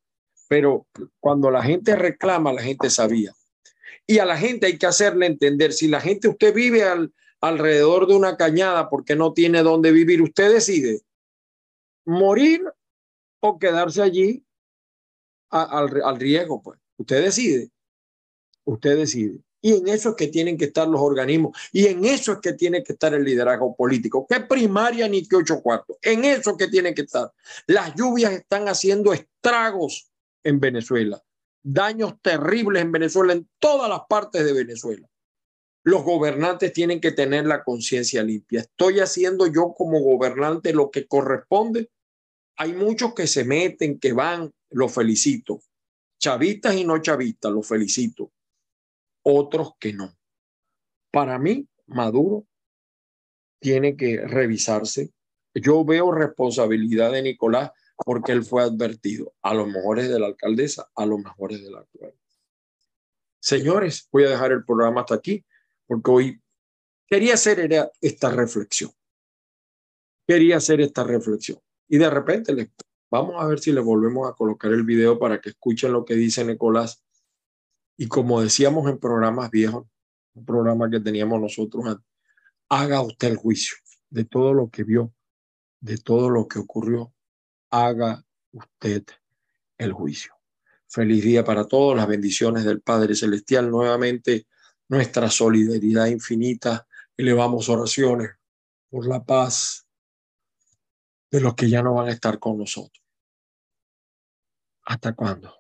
Pero 0.49 0.87
cuando 1.21 1.51
la 1.51 1.63
gente 1.63 1.97
reclama, 1.97 2.53
la 2.53 2.63
gente 2.63 2.91
sabía. 2.91 3.33
Y 4.07 4.19
a 4.19 4.25
la 4.25 4.37
gente 4.37 4.67
hay 4.67 4.79
que 4.79 4.87
hacerle 4.87 5.27
entender, 5.27 5.73
si 5.73 5.87
la 5.89 6.01
gente, 6.01 6.29
usted 6.29 6.53
vive 6.53 6.83
al, 6.83 7.13
alrededor 7.41 8.07
de 8.07 8.15
una 8.15 8.37
cañada 8.37 8.89
porque 8.89 9.17
no 9.17 9.33
tiene 9.33 9.63
dónde 9.63 9.93
vivir, 9.93 10.23
usted 10.23 10.53
decide 10.53 11.01
morir 12.05 12.63
o 13.41 13.59
quedarse 13.59 14.03
allí 14.03 14.45
al, 15.51 16.03
al 16.03 16.21
riesgo, 16.21 16.63
pues. 16.63 16.79
Usted 16.97 17.25
decide. 17.25 17.71
Usted 18.65 18.97
decide. 18.97 19.41
Y 19.63 19.75
en 19.75 19.89
eso 19.89 20.11
es 20.11 20.17
que 20.17 20.29
tienen 20.29 20.57
que 20.57 20.67
estar 20.67 20.89
los 20.89 21.01
organismos. 21.01 21.57
Y 21.73 21.87
en 21.87 22.05
eso 22.05 22.33
es 22.33 22.39
que 22.39 22.55
tiene 22.55 22.83
que 22.83 22.95
estar 22.95 23.13
el 23.13 23.25
liderazgo 23.25 23.75
político. 23.77 24.27
¿Qué 24.29 24.41
primaria 24.41 25.07
ni 25.09 25.27
qué 25.27 25.37
ocho 25.37 25.61
cuartos? 25.61 25.99
En 26.03 26.25
eso 26.25 26.53
es 26.53 26.57
que 26.57 26.69
tiene 26.69 26.95
que 26.95 27.03
estar. 27.03 27.31
Las 27.67 27.95
lluvias 27.95 28.33
están 28.33 28.69
haciendo 28.69 29.13
estragos 29.13 30.11
en 30.43 30.61
Venezuela. 30.61 31.23
Daños 31.63 32.15
terribles 32.23 32.83
en 32.83 32.93
Venezuela, 32.93 33.35
en 33.35 33.49
todas 33.59 33.89
las 33.89 34.01
partes 34.09 34.45
de 34.45 34.53
Venezuela. 34.55 35.07
Los 35.83 36.05
gobernantes 36.05 36.73
tienen 36.73 37.01
que 37.01 37.13
tener 37.13 37.47
la 37.47 37.63
conciencia 37.63 38.23
limpia. 38.23 38.61
Estoy 38.61 39.01
haciendo 39.01 39.47
yo 39.47 39.75
como 39.77 40.01
gobernante 40.01 40.73
lo 40.73 40.91
que 40.91 41.07
corresponde. 41.07 41.91
Hay 42.57 42.73
muchos 42.73 43.15
que 43.15 43.27
se 43.27 43.45
meten, 43.45 43.99
que 43.99 44.13
van, 44.13 44.51
los 44.71 44.93
felicito. 44.93 45.61
Chavistas 46.19 46.75
y 46.77 46.85
no 46.85 46.99
chavistas, 46.99 47.53
los 47.53 47.67
felicito 47.67 48.31
otros 49.23 49.73
que 49.79 49.93
no. 49.93 50.17
Para 51.11 51.39
mí, 51.39 51.69
Maduro 51.87 52.47
tiene 53.61 53.97
que 53.97 54.19
revisarse. 54.27 55.13
Yo 55.55 55.85
veo 55.85 56.13
responsabilidad 56.13 57.13
de 57.13 57.23
Nicolás 57.23 57.73
porque 57.97 58.33
él 58.33 58.45
fue 58.45 58.63
advertido, 58.63 59.35
a 59.43 59.53
los 59.55 59.69
mejores 59.69 60.09
de 60.09 60.19
la 60.19 60.27
alcaldesa, 60.27 60.91
a 60.95 61.05
los 61.05 61.19
mejores 61.19 61.63
de 61.63 61.71
la 61.71 61.81
actual. 61.81 62.15
Señores, 63.41 64.09
voy 64.11 64.25
a 64.25 64.31
dejar 64.31 64.53
el 64.53 64.65
programa 64.65 65.03
hasta 65.03 65.17
aquí 65.17 65.45
porque 65.87 66.11
hoy 66.11 66.43
quería 67.07 67.35
hacer 67.35 67.91
esta 68.01 68.31
reflexión. 68.31 68.91
Quería 70.27 70.59
hacer 70.59 70.81
esta 70.81 71.05
reflexión. 71.05 71.59
Y 71.89 71.99
de 71.99 72.09
repente 72.09 72.71
vamos 73.11 73.35
a 73.43 73.47
ver 73.47 73.59
si 73.59 73.73
le 73.73 73.81
volvemos 73.81 74.31
a 74.31 74.35
colocar 74.35 74.71
el 74.73 74.85
video 74.85 75.19
para 75.19 75.41
que 75.41 75.51
escuchen 75.51 75.93
lo 75.93 76.05
que 76.05 76.15
dice 76.15 76.45
Nicolás 76.45 77.03
y 78.01 78.09
como 78.09 78.41
decíamos 78.41 78.89
en 78.89 78.99
programas 78.99 79.51
viejos, 79.51 79.87
un 80.33 80.47
programa 80.47 80.89
que 80.89 81.01
teníamos 81.01 81.39
nosotros, 81.39 81.99
haga 82.71 83.03
usted 83.03 83.29
el 83.29 83.37
juicio 83.37 83.77
de 84.09 84.25
todo 84.25 84.55
lo 84.55 84.71
que 84.71 84.85
vio, 84.85 85.13
de 85.81 85.99
todo 85.99 86.31
lo 86.31 86.49
que 86.49 86.61
ocurrió. 86.61 87.13
Haga 87.69 88.25
usted 88.53 89.05
el 89.77 89.93
juicio. 89.93 90.33
Feliz 90.89 91.23
día 91.23 91.45
para 91.45 91.69
todos, 91.69 91.95
las 91.95 92.09
bendiciones 92.09 92.65
del 92.65 92.81
Padre 92.81 93.15
Celestial. 93.15 93.71
Nuevamente, 93.71 94.47
nuestra 94.89 95.29
solidaridad 95.29 96.07
infinita. 96.07 96.87
Elevamos 97.19 97.69
oraciones 97.69 98.31
por 98.89 99.07
la 99.07 99.23
paz 99.23 99.87
de 101.31 101.43
los 101.43 101.55
que 101.55 101.69
ya 101.69 101.83
no 101.83 101.93
van 101.93 102.09
a 102.09 102.13
estar 102.13 102.39
con 102.39 102.57
nosotros. 102.57 103.05
¿Hasta 104.87 105.13
cuándo? 105.13 105.60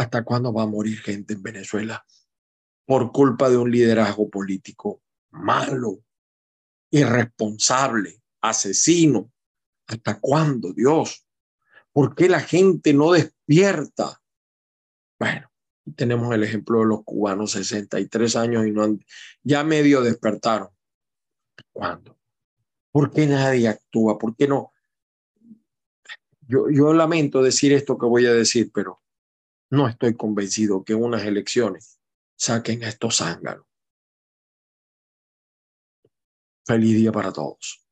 ¿Hasta 0.00 0.24
cuándo 0.24 0.50
va 0.50 0.62
a 0.62 0.66
morir 0.66 0.98
gente 0.98 1.34
en 1.34 1.42
Venezuela 1.42 2.06
por 2.86 3.12
culpa 3.12 3.50
de 3.50 3.58
un 3.58 3.70
liderazgo 3.70 4.30
político 4.30 5.02
malo, 5.28 6.02
irresponsable, 6.90 8.22
asesino? 8.40 9.30
¿Hasta 9.86 10.18
cuándo, 10.18 10.72
Dios? 10.72 11.26
¿Por 11.92 12.14
qué 12.14 12.30
la 12.30 12.40
gente 12.40 12.94
no 12.94 13.12
despierta? 13.12 14.22
Bueno, 15.18 15.52
tenemos 15.94 16.34
el 16.34 16.44
ejemplo 16.44 16.78
de 16.78 16.86
los 16.86 17.04
cubanos, 17.04 17.50
63 17.50 18.36
años 18.36 18.66
y 18.66 18.70
no 18.70 18.84
han, 18.84 19.04
ya 19.42 19.64
medio 19.64 20.00
despertaron. 20.00 20.70
¿Cuándo? 21.74 22.18
¿Por 22.90 23.10
qué 23.10 23.26
nadie 23.26 23.68
actúa? 23.68 24.16
¿Por 24.16 24.34
qué 24.34 24.48
no? 24.48 24.72
Yo, 26.48 26.70
yo 26.70 26.94
lamento 26.94 27.42
decir 27.42 27.74
esto 27.74 27.98
que 27.98 28.06
voy 28.06 28.24
a 28.24 28.32
decir, 28.32 28.70
pero 28.72 29.02
no 29.70 29.88
estoy 29.88 30.16
convencido 30.16 30.84
que 30.84 30.94
unas 30.94 31.24
elecciones 31.24 32.00
saquen 32.36 32.84
a 32.84 32.88
estos 32.88 33.18
zánganos. 33.18 33.66
Feliz 36.66 36.94
día 36.94 37.12
para 37.12 37.32
todos. 37.32 37.84